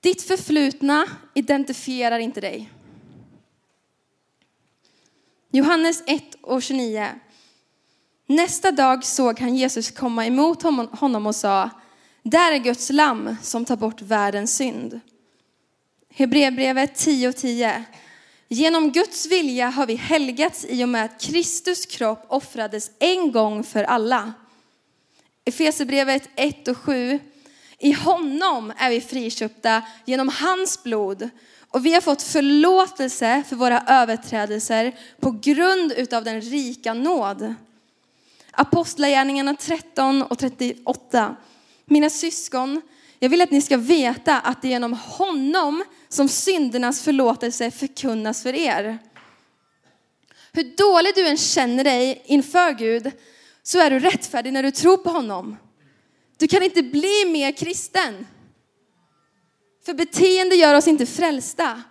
Ditt 0.00 0.22
förflutna 0.22 1.06
identifierar 1.34 2.18
inte 2.18 2.40
dig. 2.40 2.70
Johannes 5.50 6.02
1 6.06 6.22
och 6.42 6.62
29. 6.62 7.06
Nästa 8.26 8.72
dag 8.72 9.04
såg 9.04 9.40
han 9.40 9.56
Jesus 9.56 9.90
komma 9.90 10.26
emot 10.26 10.62
honom 10.90 11.26
och 11.26 11.34
sa, 11.34 11.70
där 12.22 12.52
är 12.52 12.58
Guds 12.58 12.90
lamm 12.90 13.36
som 13.42 13.64
tar 13.64 13.76
bort 13.76 14.02
världens 14.02 14.56
synd. 14.56 15.00
Hebreerbrevet 16.14 16.94
10 16.94 17.28
och 17.28 17.36
10. 17.36 17.84
Genom 18.48 18.92
Guds 18.92 19.26
vilja 19.26 19.68
har 19.68 19.86
vi 19.86 19.94
helgats 19.94 20.66
i 20.68 20.84
och 20.84 20.88
med 20.88 21.04
att 21.04 21.20
Kristus 21.20 21.86
kropp 21.86 22.24
offrades 22.28 22.90
en 22.98 23.32
gång 23.32 23.64
för 23.64 23.84
alla. 23.84 24.32
Efesierbrevet 25.44 26.28
1 26.36 26.68
och 26.68 26.76
7. 26.76 27.18
I 27.82 27.92
honom 27.92 28.72
är 28.76 28.90
vi 28.90 29.00
friköpta 29.00 29.82
genom 30.04 30.28
hans 30.28 30.82
blod 30.82 31.30
och 31.68 31.86
vi 31.86 31.94
har 31.94 32.00
fått 32.00 32.22
förlåtelse 32.22 33.42
för 33.48 33.56
våra 33.56 33.80
överträdelser 33.86 34.98
på 35.20 35.30
grund 35.30 35.92
utav 35.92 36.24
den 36.24 36.40
rika 36.40 36.94
nåd. 36.94 37.54
Apostlagärningarna 38.50 39.56
13 39.56 40.22
och 40.22 40.38
38. 40.38 41.36
Mina 41.84 42.10
syskon, 42.10 42.80
jag 43.18 43.28
vill 43.28 43.40
att 43.40 43.50
ni 43.50 43.62
ska 43.62 43.76
veta 43.76 44.40
att 44.40 44.62
det 44.62 44.68
är 44.68 44.70
genom 44.70 44.92
honom 44.92 45.84
som 46.08 46.28
syndernas 46.28 47.02
förlåtelse 47.02 47.70
förkunnas 47.70 48.42
för 48.42 48.54
er. 48.54 48.98
Hur 50.52 50.76
dålig 50.76 51.14
du 51.14 51.26
än 51.26 51.36
känner 51.36 51.84
dig 51.84 52.22
inför 52.26 52.72
Gud 52.72 53.10
så 53.62 53.78
är 53.78 53.90
du 53.90 53.98
rättfärdig 53.98 54.52
när 54.52 54.62
du 54.62 54.70
tror 54.70 54.96
på 54.96 55.10
honom. 55.10 55.56
Du 56.40 56.48
kan 56.48 56.62
inte 56.62 56.82
bli 56.82 57.24
mer 57.26 57.52
kristen. 57.52 58.26
För 59.84 59.94
beteende 59.94 60.56
gör 60.56 60.74
oss 60.74 60.88
inte 60.88 61.06
frälsta. 61.06 61.82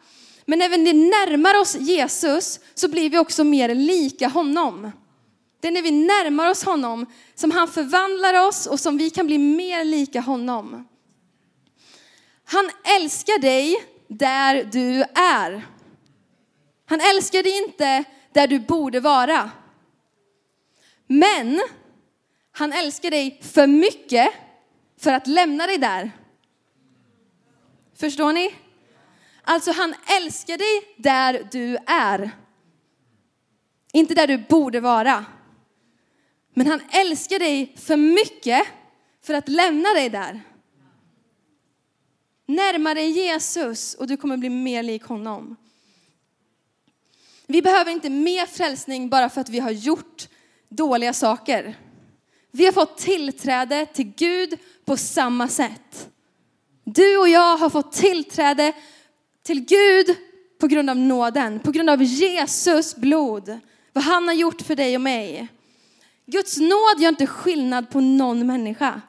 Men 0.46 0.60
när 0.60 0.70
vi 0.70 0.94
närmar 0.94 1.62
oss 1.62 1.75
Jesus 1.75 2.60
så 2.74 2.88
blir 2.88 3.10
vi 3.10 3.18
också 3.18 3.44
mer 3.44 3.75
lika 3.75 4.27
honom. 4.27 4.91
Det 5.60 5.68
är 5.68 5.72
när 5.72 5.82
vi 5.82 5.91
närmar 5.91 6.50
oss 6.50 6.63
honom 6.63 7.06
som 7.36 7.51
han 7.51 7.68
förvandlar 7.68 8.48
oss 8.48 8.68
och 8.68 8.79
som 8.79 8.98
vi 8.98 9.10
kan 9.10 9.25
bli 9.25 9.38
mer 9.38 9.86
lika 9.86 10.22
honom. 10.22 10.88
Han 12.44 12.70
älskar 12.98 13.39
dig 13.39 13.75
där 14.08 14.63
du 14.63 15.03
är. 15.15 15.68
Han 16.86 17.01
älskar 17.01 17.44
dig 17.44 17.58
inte 17.58 18.03
där 18.34 18.48
du 18.48 18.60
borde 18.60 19.00
vara. 19.00 19.51
Men 21.08 21.62
han 22.51 22.74
älskar 22.74 23.12
dig 23.12 23.39
för 23.41 23.68
mycket 23.68 24.34
för 24.98 25.13
att 25.13 25.27
lämna 25.27 25.68
dig 25.68 25.77
där. 25.77 26.12
Förstår 27.96 28.34
ni? 28.34 28.56
Alltså 29.41 29.72
han 29.72 29.96
älskar 30.18 30.58
dig 30.58 30.96
där 30.98 31.48
du 31.51 31.77
är. 31.88 32.32
Inte 33.94 34.13
där 34.13 34.27
du 34.27 34.38
borde 34.38 34.79
vara. 34.79 35.25
Men 36.53 36.68
han 36.68 36.82
älskar 36.91 37.39
dig 37.39 37.75
för 37.77 37.98
mycket 37.98 38.68
för 39.22 39.34
att 39.34 39.50
lämna 39.50 39.89
dig 39.89 40.10
där. 40.10 40.41
Närma 42.46 42.94
dig 42.94 43.10
Jesus 43.10 43.96
och 43.96 44.08
du 44.08 44.18
kommer 44.18 44.38
bli 44.38 44.50
mer 44.50 44.84
lik 44.84 45.03
honom. 45.03 45.56
Vi 47.48 47.62
behöver 47.62 47.91
inte 47.91 48.10
mer 48.10 48.46
frälsning 48.46 49.10
bara 49.10 49.29
för 49.29 49.41
att 49.41 49.50
vi 49.50 49.60
har 49.60 49.72
gjort 49.72 50.27
dåliga 50.70 51.13
saker. 51.13 51.75
Vi 52.51 52.65
har 52.65 52.72
fått 52.72 52.98
tillträde 52.98 53.86
till 53.86 54.13
Gud 54.18 54.60
på 54.86 54.98
samma 54.98 55.48
sätt. 55.48 56.10
Du 56.84 57.18
och 57.18 57.29
jag 57.29 57.58
har 57.58 57.70
fått 57.70 57.91
tillträde 57.91 58.74
till 59.44 59.65
Gud 59.65 60.15
på 60.60 60.68
grund 60.68 60.89
av 60.89 60.98
nåden, 60.98 61.60
på 61.60 61.72
grund 61.72 61.89
av 61.89 62.03
Jesus 62.03 62.96
blod. 62.96 63.60
Vad 63.94 64.03
han 64.03 64.27
har 64.27 64.36
gjort 64.36 64.62
för 64.62 64.75
dig 64.75 64.96
och 64.96 65.01
mig. 65.01 65.48
Guds 66.25 66.58
nåd 66.58 67.00
gör 67.00 67.10
inte 67.10 67.27
skillnad 67.27 67.89
på 67.89 68.01
någon 68.01 68.48
människa. 68.48 69.01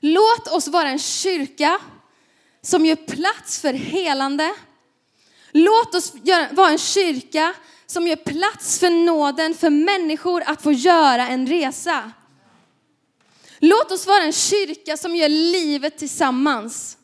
Låt 0.00 0.48
oss 0.48 0.68
vara 0.68 0.88
en 0.88 0.98
kyrka 0.98 1.80
som 2.62 2.86
gör 2.86 2.96
plats 2.96 3.60
för 3.60 3.72
helande. 3.72 4.54
Låt 5.52 5.94
oss 5.94 6.12
vara 6.50 6.70
en 6.70 6.78
kyrka 6.78 7.54
som 7.86 8.06
gör 8.06 8.16
plats 8.16 8.78
för 8.78 8.90
nåden 8.90 9.54
för 9.54 9.70
människor 9.70 10.42
att 10.46 10.62
få 10.62 10.72
göra 10.72 11.28
en 11.28 11.46
resa. 11.46 12.12
Låt 13.58 13.92
oss 13.92 14.06
vara 14.06 14.22
en 14.22 14.32
kyrka 14.32 14.96
som 14.96 15.16
gör 15.16 15.28
livet 15.28 15.98
tillsammans 15.98 16.98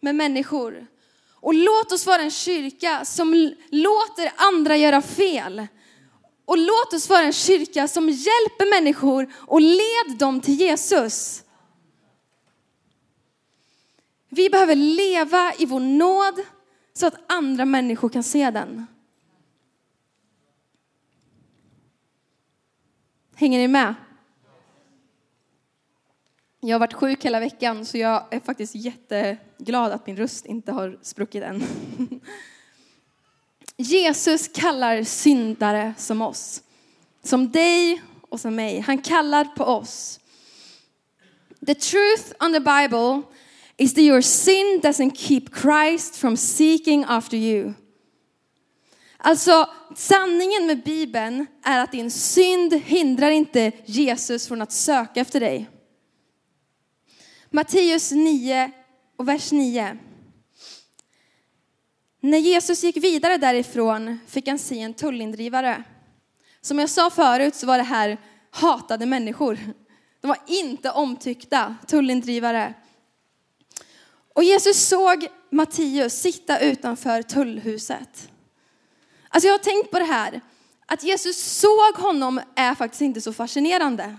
med 0.00 0.14
människor. 0.14 0.86
Och 1.40 1.54
låt 1.54 1.92
oss 1.92 2.06
vara 2.06 2.22
en 2.22 2.30
kyrka 2.30 3.04
som 3.04 3.54
låter 3.70 4.32
andra 4.36 4.76
göra 4.76 5.02
fel. 5.02 5.66
Och 6.44 6.58
låt 6.58 6.92
oss 6.92 7.08
vara 7.08 7.22
en 7.22 7.32
kyrka 7.32 7.88
som 7.88 8.08
hjälper 8.08 8.70
människor 8.70 9.32
och 9.36 9.60
led 9.60 10.18
dem 10.18 10.40
till 10.40 10.54
Jesus. 10.54 11.42
Vi 14.28 14.50
behöver 14.50 14.74
leva 14.74 15.52
i 15.58 15.66
vår 15.66 15.80
nåd 15.80 16.40
så 16.92 17.06
att 17.06 17.32
andra 17.32 17.64
människor 17.64 18.08
kan 18.08 18.22
se 18.22 18.50
den. 18.50 18.86
Hänger 23.36 23.58
ni 23.58 23.68
med? 23.68 23.94
Jag 26.60 26.74
har 26.74 26.80
varit 26.80 26.92
sjuk 26.92 27.24
hela 27.24 27.40
veckan 27.40 27.86
så 27.86 27.98
jag 27.98 28.34
är 28.34 28.40
faktiskt 28.40 28.74
jätteglad 28.74 29.92
att 29.92 30.06
min 30.06 30.16
röst 30.16 30.46
inte 30.46 30.72
har 30.72 30.98
spruckit 31.02 31.42
än. 31.42 31.64
Jesus 33.76 34.48
kallar 34.48 35.02
syndare 35.02 35.94
som 35.98 36.22
oss. 36.22 36.62
Som 37.22 37.50
dig 37.50 38.02
och 38.28 38.40
som 38.40 38.54
mig. 38.54 38.80
Han 38.80 38.98
kallar 38.98 39.44
på 39.44 39.64
oss. 39.64 40.20
The 41.66 41.74
truth 41.74 42.44
on 42.44 42.52
the 42.52 42.60
Bible 42.60 43.22
is 43.76 43.94
that 43.94 44.02
your 44.02 44.20
sin 44.20 44.80
doesn't 44.82 45.16
keep 45.16 45.42
Christ 45.62 46.16
from 46.16 46.36
seeking 46.36 47.04
after 47.08 47.36
you. 47.36 47.72
Alltså 49.26 49.68
sanningen 49.94 50.66
med 50.66 50.82
Bibeln 50.82 51.46
är 51.62 51.78
att 51.78 51.92
din 51.92 52.10
synd 52.10 52.74
hindrar 52.74 53.30
inte 53.30 53.72
Jesus 53.84 54.48
från 54.48 54.62
att 54.62 54.72
söka 54.72 55.20
efter 55.20 55.40
dig. 55.40 55.70
Matteus 57.50 58.12
9 58.12 58.70
och 59.16 59.28
vers 59.28 59.52
9. 59.52 59.98
När 62.20 62.38
Jesus 62.38 62.84
gick 62.84 62.96
vidare 62.96 63.36
därifrån 63.36 64.18
fick 64.26 64.48
han 64.48 64.58
se 64.58 64.80
en 64.80 64.94
tullindrivare. 64.94 65.84
Som 66.60 66.78
jag 66.78 66.90
sa 66.90 67.10
förut 67.10 67.54
så 67.54 67.66
var 67.66 67.78
det 67.78 67.84
här 67.84 68.18
hatade 68.50 69.06
människor. 69.06 69.58
De 70.20 70.28
var 70.28 70.38
inte 70.46 70.90
omtyckta 70.90 71.76
tullindrivare. 71.86 72.74
Och 74.34 74.44
Jesus 74.44 74.88
såg 74.88 75.26
Matteus 75.50 76.12
sitta 76.12 76.60
utanför 76.60 77.22
tullhuset. 77.22 78.30
Alltså 79.34 79.48
jag 79.48 79.54
har 79.54 79.58
tänkt 79.58 79.90
på 79.90 79.98
det 79.98 80.04
här, 80.04 80.40
att 80.86 81.02
Jesus 81.02 81.60
såg 81.60 81.94
honom 81.94 82.40
är 82.54 82.74
faktiskt 82.74 83.00
inte 83.02 83.20
så 83.20 83.32
fascinerande. 83.32 84.16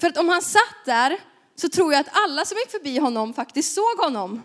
För 0.00 0.08
att 0.08 0.18
om 0.18 0.28
han 0.28 0.42
satt 0.42 0.84
där 0.84 1.18
så 1.54 1.68
tror 1.68 1.92
jag 1.92 2.00
att 2.00 2.16
alla 2.16 2.44
som 2.44 2.58
gick 2.58 2.70
förbi 2.70 2.98
honom 2.98 3.34
faktiskt 3.34 3.74
såg 3.74 3.98
honom. 3.98 4.42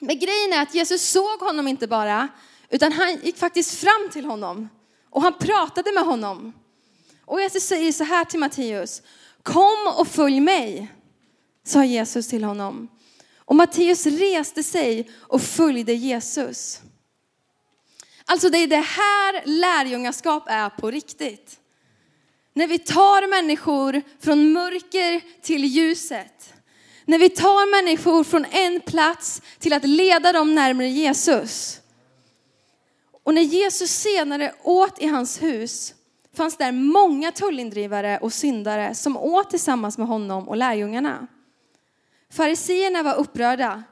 Men 0.00 0.18
grejen 0.18 0.52
är 0.52 0.62
att 0.62 0.74
Jesus 0.74 1.10
såg 1.10 1.40
honom 1.40 1.68
inte 1.68 1.86
bara, 1.86 2.28
utan 2.68 2.92
han 2.92 3.20
gick 3.22 3.36
faktiskt 3.36 3.74
fram 3.74 4.08
till 4.12 4.24
honom 4.24 4.68
och 5.10 5.22
han 5.22 5.38
pratade 5.38 5.92
med 5.92 6.04
honom. 6.04 6.52
Och 7.24 7.40
Jesus 7.40 7.64
säger 7.64 7.92
så 7.92 8.04
här 8.04 8.24
till 8.24 8.40
Matteus, 8.40 9.02
kom 9.42 9.94
och 9.98 10.08
följ 10.08 10.40
mig, 10.40 10.92
sa 11.64 11.84
Jesus 11.84 12.28
till 12.28 12.44
honom. 12.44 12.88
Och 13.38 13.56
Matteus 13.56 14.06
reste 14.06 14.62
sig 14.62 15.10
och 15.20 15.42
följde 15.42 15.92
Jesus. 15.92 16.82
Alltså 18.24 18.48
det 18.48 18.58
är 18.58 18.66
det 18.66 18.76
här 18.76 19.42
lärjungaskap 19.44 20.44
är 20.46 20.68
på 20.68 20.90
riktigt. 20.90 21.58
När 22.54 22.66
vi 22.66 22.78
tar 22.78 23.28
människor 23.28 24.02
från 24.20 24.52
mörker 24.52 25.40
till 25.42 25.64
ljuset. 25.64 26.54
När 27.04 27.18
vi 27.18 27.28
tar 27.28 27.82
människor 27.82 28.24
från 28.24 28.44
en 28.44 28.80
plats 28.80 29.42
till 29.58 29.72
att 29.72 29.84
leda 29.84 30.32
dem 30.32 30.54
närmare 30.54 30.88
Jesus. 30.88 31.80
Och 33.24 33.34
när 33.34 33.42
Jesus 33.42 33.90
senare 33.90 34.54
åt 34.62 34.98
i 34.98 35.06
hans 35.06 35.42
hus 35.42 35.94
fanns 36.36 36.56
där 36.56 36.72
många 36.72 37.32
tullindrivare 37.32 38.18
och 38.18 38.32
syndare 38.32 38.94
som 38.94 39.16
åt 39.16 39.50
tillsammans 39.50 39.98
med 39.98 40.06
honom 40.06 40.48
och 40.48 40.56
lärjungarna. 40.56 41.26
Fariseerna 42.32 43.02
var 43.02 43.14
upprörda. 43.14 43.82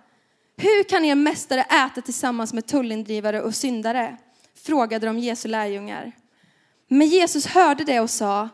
Hur 0.62 0.84
kan 0.84 1.04
er 1.04 1.14
mästare 1.14 1.62
äta 1.62 2.00
tillsammans 2.00 2.52
med 2.52 2.66
tullindrivare 2.66 3.42
och 3.42 3.54
syndare? 3.54 4.16
Frågade 4.54 5.06
de 5.06 5.18
Jesu 5.18 5.48
lärjungar. 5.48 6.12
Men 6.88 7.06
Jesus 7.06 7.46
hörde 7.46 7.84
det 7.84 8.00
och 8.00 8.10
sa, 8.10 8.48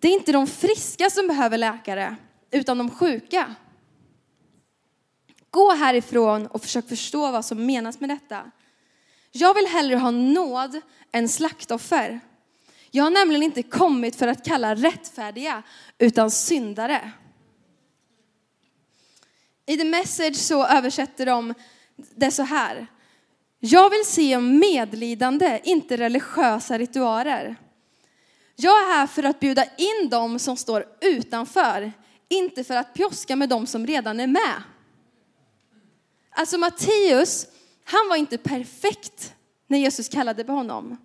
det 0.00 0.08
är 0.08 0.12
inte 0.12 0.32
de 0.32 0.46
friska 0.46 1.10
som 1.10 1.26
behöver 1.26 1.58
läkare, 1.58 2.16
utan 2.50 2.78
de 2.78 2.90
sjuka. 2.90 3.54
Gå 5.50 5.74
härifrån 5.74 6.46
och 6.46 6.62
försök 6.62 6.88
förstå 6.88 7.30
vad 7.30 7.44
som 7.44 7.66
menas 7.66 8.00
med 8.00 8.08
detta. 8.08 8.50
Jag 9.32 9.54
vill 9.54 9.66
hellre 9.66 9.96
ha 9.96 10.10
nåd 10.10 10.80
än 11.12 11.28
slaktoffer. 11.28 12.20
Jag 12.90 13.04
har 13.04 13.10
nämligen 13.10 13.42
inte 13.42 13.62
kommit 13.62 14.16
för 14.16 14.28
att 14.28 14.44
kalla 14.44 14.74
rättfärdiga, 14.74 15.62
utan 15.98 16.30
syndare. 16.30 17.12
I 19.66 19.76
The 19.76 19.84
Message 19.84 20.36
så 20.36 20.66
översätter 20.66 21.26
de 21.26 21.54
det 21.96 22.30
så 22.30 22.42
här. 22.42 22.86
Jag 23.60 23.90
vill 23.90 24.04
se 24.04 24.40
medlidande, 24.40 25.60
inte 25.64 25.96
religiösa 25.96 26.78
ritualer. 26.78 27.56
Jag 28.56 28.72
är 28.72 28.96
här 28.96 29.06
för 29.06 29.22
att 29.22 29.40
bjuda 29.40 29.64
in 29.64 30.08
dem 30.10 30.38
som 30.38 30.56
står 30.56 30.86
utanför, 31.00 31.92
inte 32.28 32.64
för 32.64 32.76
att 32.76 32.94
pjoska 32.94 33.36
med 33.36 33.48
dem 33.48 33.66
som 33.66 33.86
redan 33.86 34.20
är 34.20 34.26
med. 34.26 34.62
Alltså 36.30 36.58
Matteus, 36.58 37.46
han 37.84 38.08
var 38.08 38.16
inte 38.16 38.38
perfekt 38.38 39.34
när 39.66 39.78
Jesus 39.78 40.08
kallade 40.08 40.44
på 40.44 40.52
honom. 40.52 40.96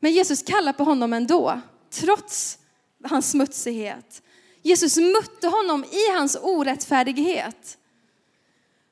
Men 0.00 0.12
Jesus 0.12 0.42
kallade 0.42 0.78
på 0.78 0.84
honom 0.84 1.12
ändå, 1.12 1.60
trots 1.90 2.58
hans 3.04 3.30
smutsighet. 3.30 4.22
Jesus 4.62 4.96
mötte 4.96 5.48
honom 5.48 5.84
i 5.84 6.12
hans 6.12 6.36
orättfärdighet. 6.42 7.78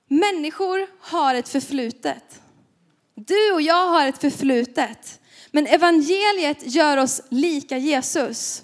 Människor 0.09 0.87
har 1.01 1.35
ett 1.35 1.49
förflutet. 1.49 2.43
Du 3.15 3.53
och 3.53 3.63
jag 3.63 3.89
har 3.89 4.07
ett 4.07 4.21
förflutet. 4.21 5.21
Men 5.51 5.67
evangeliet 5.67 6.75
gör 6.75 6.97
oss 6.97 7.23
lika 7.29 7.79
Jesus. 7.79 8.63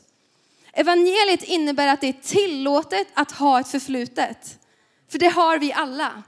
Evangeliet 0.73 1.43
innebär 1.43 1.89
att 1.89 2.01
det 2.01 2.09
är 2.09 2.23
tillåtet 2.23 3.09
att 3.15 3.33
ha 3.33 3.61
ett 3.61 3.69
förflutet. 3.69 4.59
För 5.11 5.19
det 5.19 5.29
har 5.29 5.59
vi 5.59 5.73
alla. 5.73 6.23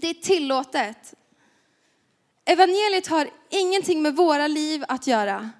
Det 0.00 0.10
är 0.10 0.14
tillåtet. 0.14 1.14
Evangeliet 2.44 3.06
har 3.06 3.30
ingenting 3.50 4.02
med 4.02 4.16
våra 4.16 4.46
liv 4.46 4.84
att 4.88 5.06
göra. 5.06 5.50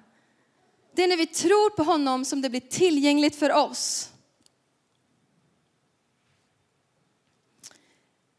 Det 0.99 1.03
är 1.03 1.07
när 1.07 1.17
vi 1.17 1.25
tror 1.25 1.69
på 1.69 1.83
honom 1.83 2.25
som 2.25 2.41
det 2.41 2.49
blir 2.49 2.59
tillgängligt 2.59 3.35
för 3.35 3.53
oss. 3.53 4.09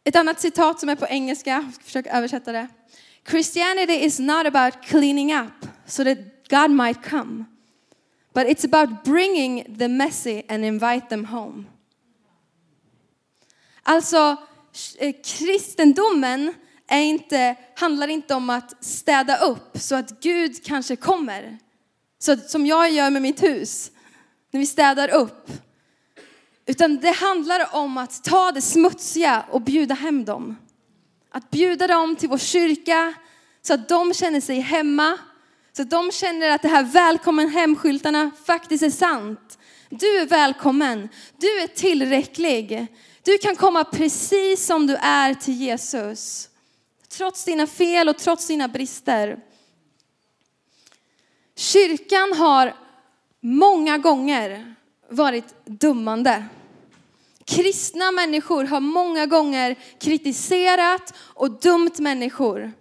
Ett 0.05 0.17
annat 0.17 0.41
citat 0.41 0.81
som 0.81 0.89
är 0.89 0.97
på 0.97 1.07
engelska, 1.07 1.51
jag 1.51 1.75
ska 1.75 1.85
försöka 1.85 2.11
översätta 2.11 2.53
det. 2.53 2.69
Christianity 3.31 3.93
is 3.93 4.19
not 4.19 4.47
about 4.47 4.83
cleaning 4.83 5.35
up 5.35 5.67
so 5.87 6.05
that 6.05 6.19
God 6.49 6.71
might 6.71 7.03
come, 7.03 7.45
but 8.33 8.45
it's 8.45 8.75
about 8.75 9.05
bringing 9.05 9.79
the 9.79 9.89
messy 9.89 10.43
and 10.49 10.65
invite 10.65 11.07
them 11.09 11.25
home. 11.25 11.65
Alltså, 13.83 14.37
eh, 14.99 15.15
kristendomen 15.25 16.55
är 16.87 17.03
inte, 17.03 17.57
handlar 17.77 18.09
inte 18.09 18.35
om 18.35 18.51
att 18.51 18.85
städa 18.85 19.37
upp 19.37 19.71
så 19.75 19.95
att 19.95 20.21
Gud 20.21 20.65
kanske 20.65 20.97
kommer. 20.97 21.59
Så 22.23 22.37
som 22.37 22.67
jag 22.67 22.91
gör 22.91 23.11
med 23.11 23.23
mitt 23.23 23.43
hus, 23.43 23.91
när 24.51 24.61
vi 24.61 24.67
städar 24.67 25.09
upp. 25.09 25.51
Utan 26.67 26.97
det 26.97 27.11
handlar 27.11 27.75
om 27.75 27.99
att 27.99 28.25
ta 28.25 28.53
det 28.53 28.63
smutsiga 28.63 29.45
och 29.51 29.61
bjuda 29.61 29.95
hem 29.95 30.25
dem. 30.25 30.57
Att 31.31 31.51
bjuda 31.51 31.87
dem 31.87 32.17
till 32.17 32.29
vår 32.29 32.39
kyrka 32.39 33.15
så 33.63 33.75
att 33.75 33.89
de 33.89 34.15
känner 34.15 34.41
sig 34.41 34.61
hemma. 34.61 35.19
Så 35.73 35.83
att 35.83 35.91
de 35.91 36.13
känner 36.13 36.51
att 36.51 36.63
det 36.63 36.69
här 36.69 36.83
välkommen 36.83 37.49
hemskyltarna 37.49 38.31
faktiskt 38.45 38.83
är 38.83 38.91
sant. 38.91 39.59
Du 39.89 40.19
är 40.19 40.27
välkommen. 40.27 41.09
Du 41.37 41.61
är 41.61 41.67
tillräcklig. 41.67 42.87
Du 43.23 43.39
kan 43.39 43.57
komma 43.57 43.85
precis 43.85 44.67
som 44.67 44.87
du 44.87 44.97
är 44.97 45.35
till 45.35 45.55
Jesus. 45.55 46.49
Trots 47.09 47.45
dina 47.45 47.67
fel 47.67 48.09
och 48.09 48.19
trots 48.19 48.47
dina 48.47 48.69
brister. 48.69 49.39
Kyrkan 51.61 52.33
har 52.33 52.75
många 53.41 53.99
gånger 53.99 54.75
varit 55.09 55.65
dummande. 55.65 56.45
Kristna 57.45 58.13
människor 58.13 58.65
har 58.65 58.81
många 58.81 59.27
gånger 59.27 59.77
kritiserat 59.99 61.15
och 61.19 61.61
dömt 61.61 61.99
människor. 61.99 62.73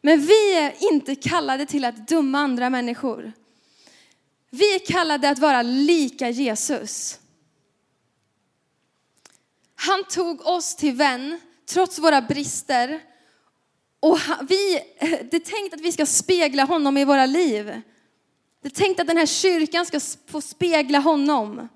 Men 0.00 0.20
vi 0.20 0.54
är 0.58 0.92
inte 0.92 1.14
kallade 1.14 1.66
till 1.66 1.84
att 1.84 2.08
döma 2.08 2.38
andra 2.38 2.70
människor. 2.70 3.32
Vi 4.50 4.74
är 4.74 4.86
kallade 4.86 5.30
att 5.30 5.38
vara 5.38 5.62
lika 5.62 6.30
Jesus. 6.30 7.20
Han 9.74 10.04
tog 10.04 10.46
oss 10.46 10.76
till 10.76 10.94
vän 10.94 11.40
trots 11.66 11.98
våra 11.98 12.22
brister. 12.22 13.11
Och 14.02 14.18
vi, 14.48 14.80
det 15.30 15.36
är 15.36 15.60
tänkt 15.60 15.74
att 15.74 15.80
vi 15.80 15.92
ska 15.92 16.06
spegla 16.06 16.64
honom 16.64 16.96
i 16.96 17.04
våra 17.04 17.26
liv. 17.26 17.64
Det 18.62 18.68
är 18.68 18.70
tänkt 18.70 19.00
att 19.00 19.06
den 19.06 19.16
här 19.16 19.26
kyrkan 19.26 19.86
ska 19.86 20.00
få 20.26 20.40
spegla 20.40 20.98
honom. 20.98 21.68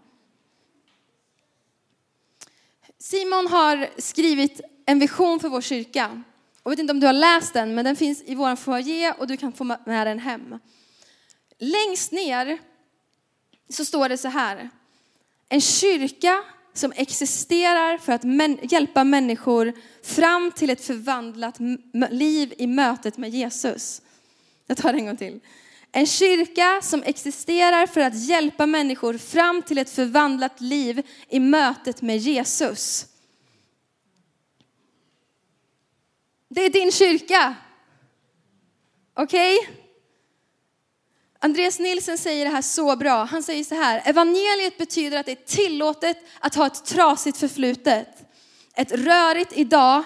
Simon 2.99 3.47
har 3.47 3.89
skrivit 3.99 4.61
en 4.87 4.99
vision 4.99 5.41
för 5.41 5.49
vår 5.49 5.61
kyrka. 5.61 6.23
Jag 6.63 6.71
vet 6.71 6.79
inte 6.79 6.91
om 6.91 7.01
du 7.01 7.07
har 7.07 7.13
läst 7.13 7.53
den, 7.55 7.75
men 7.75 7.85
den 7.85 7.97
finns 7.97 8.23
i 8.23 8.35
vår 8.35 8.57
foyer 8.57 9.15
och 9.19 9.27
du 9.27 9.37
kan 9.37 9.53
få 9.53 9.65
med 9.65 10.07
den 10.07 10.19
hem. 10.19 10.59
Längst 11.59 12.13
ner 12.13 12.59
så 13.69 13.85
står 13.85 14.09
det 14.09 14.19
så 14.19 14.29
här. 14.29 14.71
En 15.49 15.61
kyrka 15.61 16.45
som 16.79 16.93
existerar 16.97 17.99
för 17.99 18.13
att 18.13 18.23
män, 18.25 18.59
hjälpa 18.63 19.05
människor 19.05 19.73
fram 20.03 20.53
till 20.53 20.71
ett 20.71 20.85
förvandlat 20.85 21.57
liv 22.11 22.55
i 22.59 22.67
mötet 22.67 23.19
med 23.19 23.31
Jesus. 23.31 24.03
Jag 24.67 24.77
tar 24.77 24.93
det 24.93 24.99
en 24.99 25.07
gång 25.07 25.17
till. 25.17 25.41
En 25.93 26.07
kyrka 26.07 26.81
som 26.83 27.03
existerar 27.03 27.87
för 27.87 28.01
att 28.01 28.29
hjälpa 28.29 28.67
människor 28.67 29.19
fram 29.19 29.63
till 29.63 29.79
ett 29.79 29.91
förvandlat 29.91 30.61
liv 30.61 31.03
i 31.29 31.41
mötet 31.41 32.03
med 32.03 32.19
Jesus. 32.19 33.07
Det 36.49 36.61
är 36.61 36.71
din 36.71 36.93
kyrka. 36.93 37.55
Okej? 39.15 39.59
Okay? 39.59 39.86
Andreas 41.39 41.79
Nilsen 41.79 42.19
säger 42.19 42.45
det 42.45 42.51
här 42.51 42.63
så 42.63 42.97
bra. 42.97 43.25
Han 43.25 43.43
säger 43.43 43.65
så 43.65 43.75
här, 43.75 44.03
evangeliet 44.05 44.79
betyder 44.79 45.19
att 45.19 45.27
det 45.27 45.33
är 45.33 45.47
tillåtet 45.47 46.17
att 46.41 46.55
ha 46.55 46.67
ett 46.67 46.85
trasigt 46.85 47.39
förflutet. 47.39 48.09
Ett 48.75 48.93
rörigt 48.93 49.53
idag, 49.53 50.03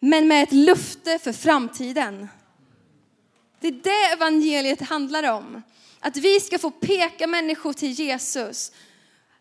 men 0.00 0.28
med 0.28 0.42
ett 0.42 0.52
lufte 0.52 1.18
för 1.18 1.32
framtiden. 1.32 2.28
Det 3.60 3.68
är 3.68 3.72
det 3.82 4.12
evangeliet 4.12 4.80
handlar 4.80 5.30
om. 5.32 5.62
Att 6.00 6.16
vi 6.16 6.40
ska 6.40 6.58
få 6.58 6.70
peka 6.70 7.26
människor 7.26 7.72
till 7.72 7.90
Jesus. 7.90 8.72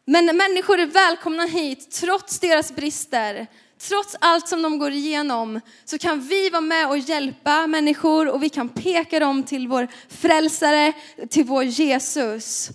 Men 0.06 0.26
människor 0.38 0.80
är 0.80 0.86
välkomna 0.86 1.46
hit 1.46 1.92
trots 1.92 2.40
deras 2.40 2.76
brister, 2.76 3.48
trots 3.78 4.16
allt 4.20 4.48
som 4.48 4.62
de 4.62 4.80
går 4.80 4.92
igenom 4.92 5.60
så 5.86 5.98
kan 5.98 6.22
vi 6.22 6.50
vara 6.50 6.62
med 6.62 6.90
och 6.90 6.98
hjälpa 6.98 7.68
människor 7.68 8.28
och 8.28 8.44
vi 8.44 8.50
kan 8.50 8.70
peka 8.70 9.20
dem 9.20 9.44
till 9.44 9.68
vår 9.68 9.88
frälsare, 10.08 10.94
till 11.30 11.46
vår 11.46 11.64
Jesus. 11.64 12.70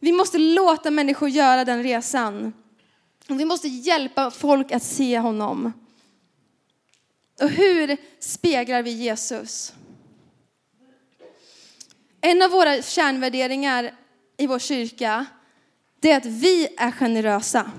Vi 0.00 0.12
måste 0.12 0.38
låta 0.38 0.90
människor 0.90 1.28
göra 1.28 1.64
den 1.64 1.82
resan. 1.82 2.52
Vi 3.26 3.44
måste 3.44 3.68
hjälpa 3.68 4.30
folk 4.30 4.72
att 4.72 4.82
se 4.82 5.18
honom. 5.18 5.72
Och 7.40 7.48
hur 7.48 7.96
speglar 8.18 8.82
vi 8.82 8.90
Jesus? 8.90 9.74
En 12.20 12.42
av 12.42 12.50
våra 12.50 12.82
kärnvärderingar 12.82 13.94
i 14.36 14.46
vår 14.46 14.58
kyrka, 14.58 15.26
det 16.00 16.10
är 16.10 16.16
att 16.16 16.26
vi 16.26 16.68
är 16.78 16.90
generösa. 16.90 17.72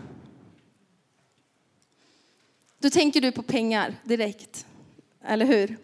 Då 2.79 2.89
tänker 2.89 3.21
du 3.21 3.31
på 3.31 3.41
pengar 3.41 3.95
direkt, 4.03 4.65
eller 5.25 5.45
hur? 5.45 5.77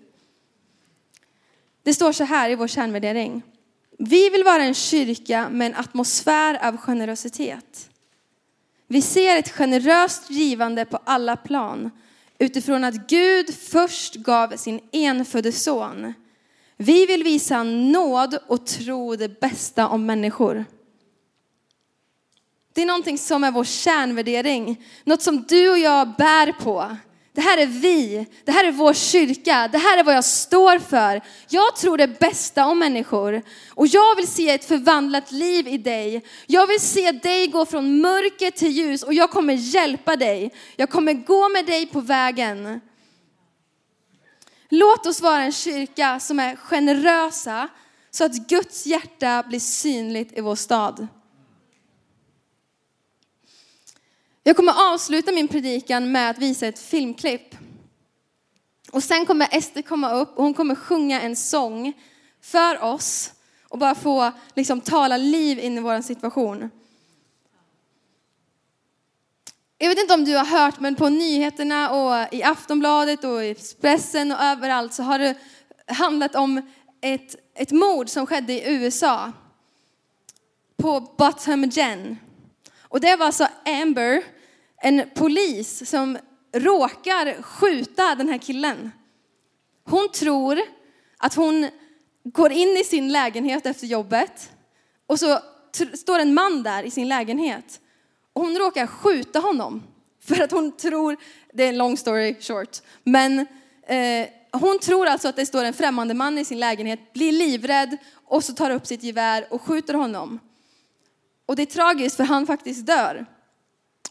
Det 1.84 1.94
står 1.94 2.12
så 2.12 2.24
här 2.24 2.50
i 2.50 2.56
vår 2.56 2.68
kärnvärdering. 2.68 3.42
Vi 4.00 4.30
vill 4.30 4.44
vara 4.44 4.64
en 4.64 4.74
kyrka 4.74 5.50
med 5.50 5.68
en 5.68 5.76
atmosfär 5.76 6.68
av 6.68 6.78
generositet. 6.78 7.90
Vi 8.88 9.02
ser 9.02 9.38
ett 9.38 9.50
generöst 9.50 10.30
givande 10.30 10.86
på 10.86 11.00
alla 11.04 11.36
plan 11.36 11.92
utifrån 12.40 12.84
att 12.84 13.08
Gud 13.08 13.56
först 13.56 14.16
gav 14.16 14.58
sin 14.58 14.80
enfödde 14.92 15.52
son. 15.52 16.14
Vi 16.78 17.06
vill 17.06 17.24
visa 17.24 17.64
nåd 17.64 18.38
och 18.48 18.66
tro 18.66 19.16
det 19.16 19.40
bästa 19.40 19.88
om 19.88 20.06
människor. 20.06 20.66
Det 22.76 22.82
är 22.82 22.86
någonting 22.86 23.18
som 23.18 23.44
är 23.44 23.52
vår 23.52 23.64
kärnvärdering. 23.64 24.86
Något 25.04 25.22
som 25.22 25.44
du 25.44 25.70
och 25.70 25.78
jag 25.78 26.16
bär 26.16 26.52
på. 26.52 26.98
Det 27.34 27.42
här 27.42 27.58
är 27.58 27.66
vi, 27.66 28.28
det 28.44 28.52
här 28.52 28.66
är 28.66 28.72
vår 28.72 28.94
kyrka, 28.94 29.70
det 29.72 29.78
här 29.78 29.98
är 29.98 30.04
vad 30.04 30.16
jag 30.16 30.26
står 30.26 30.80
för. 30.80 31.22
Jag 31.50 31.76
tror 31.76 31.98
det 31.98 32.20
bästa 32.20 32.66
om 32.66 32.80
människor 32.80 33.42
och 33.70 33.88
jag 33.88 34.16
vill 34.16 34.28
se 34.28 34.50
ett 34.50 34.66
förvandlat 34.66 35.32
liv 35.32 35.68
i 35.68 35.78
dig. 35.78 36.26
Jag 36.46 36.68
vill 36.68 36.80
se 36.80 37.12
dig 37.12 37.48
gå 37.48 37.66
från 37.66 38.02
mörker 38.02 38.52
till 38.52 38.72
ljus 38.72 39.04
och 39.04 39.14
jag 39.14 39.32
kommer 39.32 39.54
hjälpa 39.54 40.16
dig. 40.16 40.54
Jag 40.76 40.90
kommer 40.90 41.14
gå 41.14 41.50
med 41.50 41.66
dig 41.66 41.86
på 41.86 42.02
vägen. 42.02 42.82
Låt 44.70 45.06
oss 45.06 45.22
vara 45.22 45.44
en 45.44 45.52
kyrka 45.52 46.20
som 46.20 46.40
är 46.40 46.56
generösa 46.56 47.68
så 48.12 48.24
att 48.24 48.48
Guds 48.48 48.86
hjärta 48.86 49.44
blir 49.48 49.60
synligt 49.60 50.38
i 50.38 50.42
vår 50.42 50.56
stad. 50.56 51.08
Jag 54.48 54.56
kommer 54.56 54.94
avsluta 54.94 55.32
min 55.32 55.48
predikan 55.48 56.12
med 56.12 56.30
att 56.30 56.38
visa 56.38 56.68
ett 56.68 56.80
filmklipp. 56.80 57.56
Och 58.92 59.04
sen 59.04 59.26
kommer 59.26 59.48
Ester 59.52 59.82
komma 59.82 60.14
upp 60.14 60.38
och 60.38 60.44
hon 60.44 60.54
kommer 60.54 60.76
sjunga 60.76 61.22
en 61.22 61.36
sång 61.36 61.94
för 62.42 62.84
oss 62.84 63.32
och 63.64 63.78
bara 63.78 63.96
få 63.96 64.32
liksom, 64.56 64.82
tala 64.82 65.18
liv 65.18 65.60
in 65.60 65.78
i 65.78 65.82
vår 65.82 66.02
situation. 66.02 66.70
Jag 69.78 69.90
vet 69.90 70.00
inte 70.00 70.14
om 70.14 70.26
du 70.26 70.36
har 70.36 70.46
hört, 70.46 70.80
men 70.80 70.96
på 70.96 71.10
nyheterna 71.10 71.92
och 71.92 72.34
i 72.34 72.44
Aftonbladet 72.44 73.24
och 73.24 73.44
i 73.44 73.50
Expressen 73.50 74.32
och 74.32 74.40
överallt 74.40 74.94
så 74.94 75.04
har 75.04 75.20
det 75.20 75.36
handlat 75.88 76.36
om 76.36 76.62
ett, 77.02 77.36
ett 77.56 77.72
mord 77.72 78.10
som 78.10 78.26
skedde 78.26 78.54
i 78.54 78.74
USA. 78.74 79.32
På 80.78 81.00
Bottom 81.18 81.64
Jen. 81.64 82.18
Och 82.82 83.00
det 83.00 83.16
var 83.16 83.26
alltså 83.26 83.48
Amber 83.66 84.35
en 84.82 85.10
polis 85.16 85.90
som 85.90 86.18
råkar 86.54 87.42
skjuta 87.42 88.16
den 88.16 88.30
här 88.30 88.38
killen. 88.38 88.92
Hon 89.84 90.10
tror 90.12 90.60
att 91.18 91.34
hon 91.34 91.70
går 92.24 92.52
in 92.52 92.78
i 92.78 92.84
sin 92.84 93.12
lägenhet 93.12 93.66
efter 93.66 93.88
jobbet 93.88 94.52
och 95.08 95.20
så 95.20 95.40
står 95.94 96.20
en 96.20 96.34
man 96.34 96.64
där 96.64 96.84
i 96.84 96.92
sin 96.92 97.08
lägenhet 97.08 97.82
och 98.34 98.42
hon 98.42 98.58
råkar 98.58 98.88
skjuta 98.88 99.40
honom 99.40 99.84
för 100.24 100.44
att 100.44 100.52
hon 100.52 100.72
tror, 100.72 101.18
det 101.54 101.64
är 101.64 101.70
en 101.70 101.78
long 101.78 101.98
story 101.98 102.36
short, 102.40 102.82
men 103.04 103.40
eh, 103.88 104.28
hon 104.52 104.80
tror 104.80 105.06
alltså 105.06 105.28
att 105.28 105.36
det 105.36 105.46
står 105.46 105.64
en 105.64 105.74
främmande 105.74 106.14
man 106.14 106.38
i 106.38 106.46
sin 106.46 106.60
lägenhet, 106.60 107.14
blir 107.14 107.32
livrädd 107.32 107.98
och 108.26 108.44
så 108.44 108.54
tar 108.54 108.70
upp 108.70 108.88
sitt 108.88 109.04
gevär 109.04 109.48
och 109.50 109.62
skjuter 109.62 109.94
honom. 109.94 110.40
Och 111.46 111.56
det 111.56 111.62
är 111.62 111.66
tragiskt 111.66 112.18
för 112.18 112.24
han 112.24 112.48
faktiskt 112.48 112.86
dör. 112.86 113.26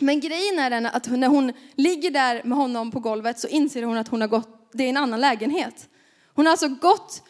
Men 0.01 0.21
grejen 0.21 0.59
är 0.59 0.71
den 0.71 0.87
att 0.87 1.07
när 1.07 1.29
hon 1.29 1.53
ligger 1.75 2.11
där 2.11 2.43
med 2.45 2.59
honom 2.59 2.91
på 2.91 3.01
golvet 3.01 3.39
så 3.39 3.49
inser 3.49 3.83
hon 3.83 3.97
att 3.97 4.09
hon 4.09 4.21
har 4.21 4.29
gått, 4.29 4.71
det 4.73 4.85
är 4.85 4.89
en 4.89 4.97
annan 4.97 5.21
lägenhet. 5.21 5.89
Hon 6.35 6.47
har 6.47 6.51
alltså 6.51 6.69
gått 6.69 7.23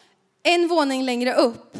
en 0.43 0.67
våning 0.67 1.03
längre 1.03 1.33
upp 1.33 1.77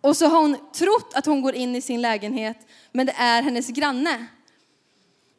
och 0.00 0.16
så 0.16 0.26
har 0.26 0.40
hon 0.40 0.56
trott 0.72 1.12
att 1.14 1.26
hon 1.26 1.42
går 1.42 1.54
in 1.54 1.76
i 1.76 1.80
sin 1.80 2.02
lägenhet 2.02 2.58
men 2.92 3.06
det 3.06 3.14
är 3.16 3.42
hennes 3.42 3.68
granne. 3.68 4.26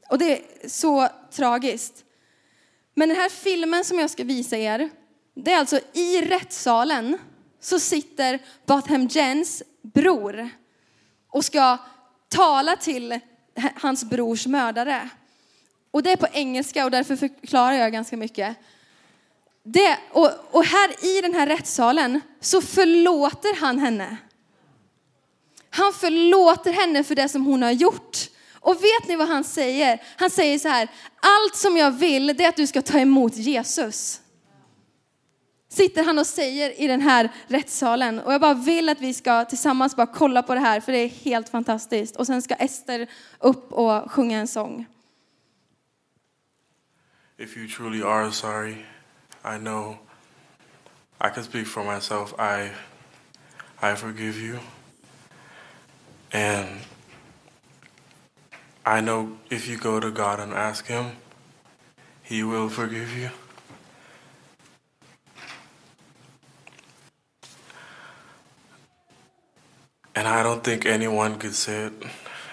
Och 0.09 0.17
det 0.17 0.37
är 0.37 0.69
så 0.69 1.07
tragiskt. 1.31 2.03
Men 2.93 3.09
den 3.09 3.17
här 3.17 3.29
filmen 3.29 3.85
som 3.85 3.99
jag 3.99 4.09
ska 4.09 4.23
visa 4.23 4.57
er, 4.57 4.89
det 5.35 5.51
är 5.51 5.57
alltså 5.57 5.79
i 5.93 6.21
rättssalen 6.21 7.17
så 7.59 7.79
sitter 7.79 8.39
Botham 8.65 9.07
Jens 9.07 9.63
bror 9.81 10.49
och 11.31 11.45
ska 11.45 11.77
tala 12.29 12.75
till 12.75 13.19
hans 13.75 14.03
brors 14.03 14.47
mördare. 14.47 15.09
Och 15.91 16.03
det 16.03 16.11
är 16.11 16.15
på 16.15 16.27
engelska 16.33 16.85
och 16.85 16.91
därför 16.91 17.15
förklarar 17.15 17.73
jag 17.73 17.91
ganska 17.91 18.17
mycket. 18.17 18.57
Det, 19.63 19.97
och, 20.11 20.31
och 20.51 20.65
här 20.65 21.05
i 21.05 21.21
den 21.21 21.33
här 21.33 21.47
rättssalen 21.47 22.21
så 22.41 22.61
förlåter 22.61 23.59
han 23.61 23.79
henne. 23.79 24.17
Han 25.69 25.93
förlåter 25.93 26.73
henne 26.73 27.03
för 27.03 27.15
det 27.15 27.29
som 27.29 27.45
hon 27.45 27.63
har 27.63 27.71
gjort. 27.71 28.17
Och 28.53 28.75
vet 28.75 29.07
ni 29.07 29.15
vad 29.15 29.27
han 29.27 29.43
säger? 29.43 30.01
Han 30.15 30.29
säger 30.29 30.59
så 30.59 30.67
här, 30.67 30.87
allt 31.19 31.55
som 31.55 31.77
jag 31.77 31.91
vill 31.91 32.27
det 32.27 32.43
är 32.43 32.49
att 32.49 32.55
du 32.55 32.67
ska 32.67 32.81
ta 32.81 32.99
emot 32.99 33.35
Jesus 33.35 34.21
sitter 35.69 36.03
han 36.03 36.19
och 36.19 36.27
säger 36.27 36.81
i 36.81 36.87
den 36.87 37.01
här 37.01 37.29
rättssalen. 37.47 38.19
Och 38.19 38.33
jag 38.33 38.41
bara 38.41 38.53
vill 38.53 38.89
att 38.89 39.01
vi 39.01 39.13
ska 39.13 39.45
tillsammans 39.45 39.95
bara 39.95 40.07
kolla 40.07 40.43
på 40.43 40.53
det 40.53 40.59
här 40.59 40.79
för 40.79 40.91
det 40.91 40.97
är 40.97 41.07
helt 41.09 41.49
fantastiskt. 41.49 42.15
Och 42.15 42.27
sen 42.27 42.41
ska 42.41 42.55
Ester 42.55 43.07
upp 43.39 43.71
och 43.71 44.11
sjunga 44.11 44.39
en 44.39 44.47
sång. 44.47 44.85
If 47.37 47.57
you 47.57 47.67
truly 47.67 48.03
are 48.03 48.31
sorry, 48.31 48.75
I 49.45 49.57
know 49.57 49.95
I 51.21 51.29
can 51.29 51.43
speak 51.43 51.67
for 51.67 51.83
myself. 51.83 52.33
I, 52.39 52.71
I 53.81 53.95
forgive 53.95 54.37
you. 54.37 54.59
And 56.31 56.67
I 58.85 59.01
know 59.01 59.37
if 59.49 59.67
you 59.69 59.77
go 59.77 59.99
to 59.99 60.11
God 60.11 60.39
and 60.39 60.53
ask 60.53 60.87
Him, 60.87 61.11
He 62.23 62.43
will 62.43 62.69
forgive 62.69 63.17
you. 63.17 63.29
And 70.19 70.27
I 70.27 70.43
don't 70.43 70.61
think 70.61 70.85
anyone 70.85 71.39
could 71.39 71.55
say 71.55 71.85
it. 71.85 71.93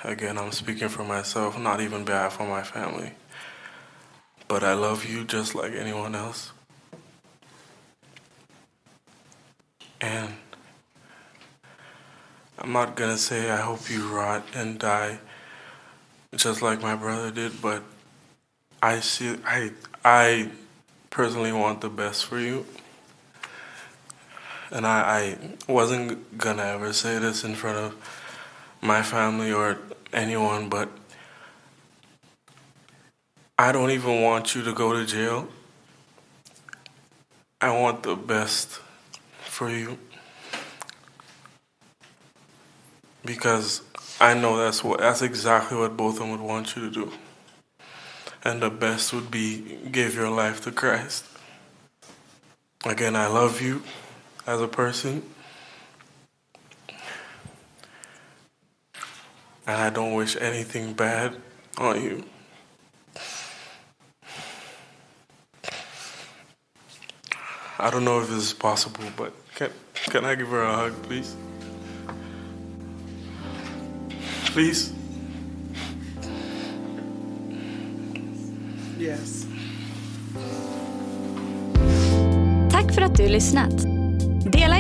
Again, 0.05 0.39
I'm 0.39 0.53
speaking 0.53 0.89
for 0.89 1.03
myself, 1.03 1.59
not 1.59 1.81
even 1.81 2.05
bad 2.05 2.29
for 2.29 2.47
my 2.47 2.63
family. 2.63 3.11
But 4.47 4.63
I 4.63 4.75
love 4.75 5.05
you 5.05 5.25
just 5.25 5.57
like 5.57 5.73
anyone 5.73 6.15
else. 6.15 6.53
And 10.01 10.35
I'm 12.57 12.71
not 12.71 12.95
gonna 12.95 13.19
say 13.19 13.51
I 13.51 13.57
hope 13.57 13.91
you 13.91 14.07
rot 14.15 14.45
and 14.55 14.79
die 14.79 15.19
just 16.37 16.63
like 16.63 16.81
my 16.81 16.95
brother 16.95 17.33
did, 17.33 17.61
but 17.61 17.83
I 18.81 19.01
see 19.01 19.39
I 19.45 19.73
I 20.05 20.51
personally 21.11 21.51
want 21.51 21.81
the 21.81 21.89
best 21.89 22.27
for 22.27 22.39
you. 22.39 22.65
And 24.71 24.87
I, 24.87 25.37
I 25.69 25.73
wasn't 25.73 26.39
gonna 26.39 26.65
ever 26.65 26.93
say 26.93 27.19
this 27.19 27.45
in 27.45 27.55
front 27.55 27.79
of 27.79 27.95
my 28.81 29.03
family 29.03 29.53
or 29.53 29.79
anyone, 30.13 30.69
but 30.69 30.89
I 33.59 33.73
don't 33.73 33.91
even 33.91 34.23
want 34.23 34.55
you 34.55 34.63
to 34.65 34.73
go 34.73 34.93
to 34.93 35.07
jail. 35.07 35.49
I 37.61 37.71
want 37.71 38.03
the 38.03 38.17
best 38.17 38.81
for 39.41 39.71
you. 39.71 39.99
Because 43.25 43.83
I 44.21 44.35
know 44.35 44.57
that's 44.57 44.85
what 44.85 45.01
that's 45.01 45.23
exactly 45.23 45.79
what 45.79 45.97
both 45.97 46.15
of 46.15 46.21
them 46.21 46.31
would 46.33 46.41
want 46.41 46.77
you 46.77 46.91
to 46.91 46.91
do. 46.91 47.13
And 48.45 48.63
the 48.63 48.71
best 48.71 49.13
would 49.13 49.31
be 49.31 49.79
give 49.91 50.15
your 50.15 50.31
life 50.31 50.61
to 50.63 50.73
Christ. 50.73 51.25
Again, 52.85 53.17
I 53.17 53.27
love 53.27 53.61
you 53.61 53.83
as 54.47 54.61
a 54.61 54.69
person. 54.69 55.23
And 59.67 59.77
I 59.77 59.91
don't 59.91 60.15
wish 60.15 60.37
anything 60.41 60.93
bad 60.93 61.37
on 61.79 62.01
you. 62.01 62.25
I 67.79 67.91
don't 67.91 68.05
know 68.05 68.21
if 68.21 68.29
this 68.29 68.39
is 68.39 68.53
possible, 68.55 69.05
but 69.17 69.33
can, 69.55 69.71
can 69.95 70.25
I 70.25 70.35
give 70.35 70.49
her 70.49 70.63
a 70.63 70.75
hug, 70.75 71.03
please? 71.03 71.37
Please? 74.47 74.93
Yes. 78.99 79.47
Tack 82.71 82.95
för 82.95 83.03
att 83.03 83.15
du 83.15 83.29
lyssnat. 83.29 83.96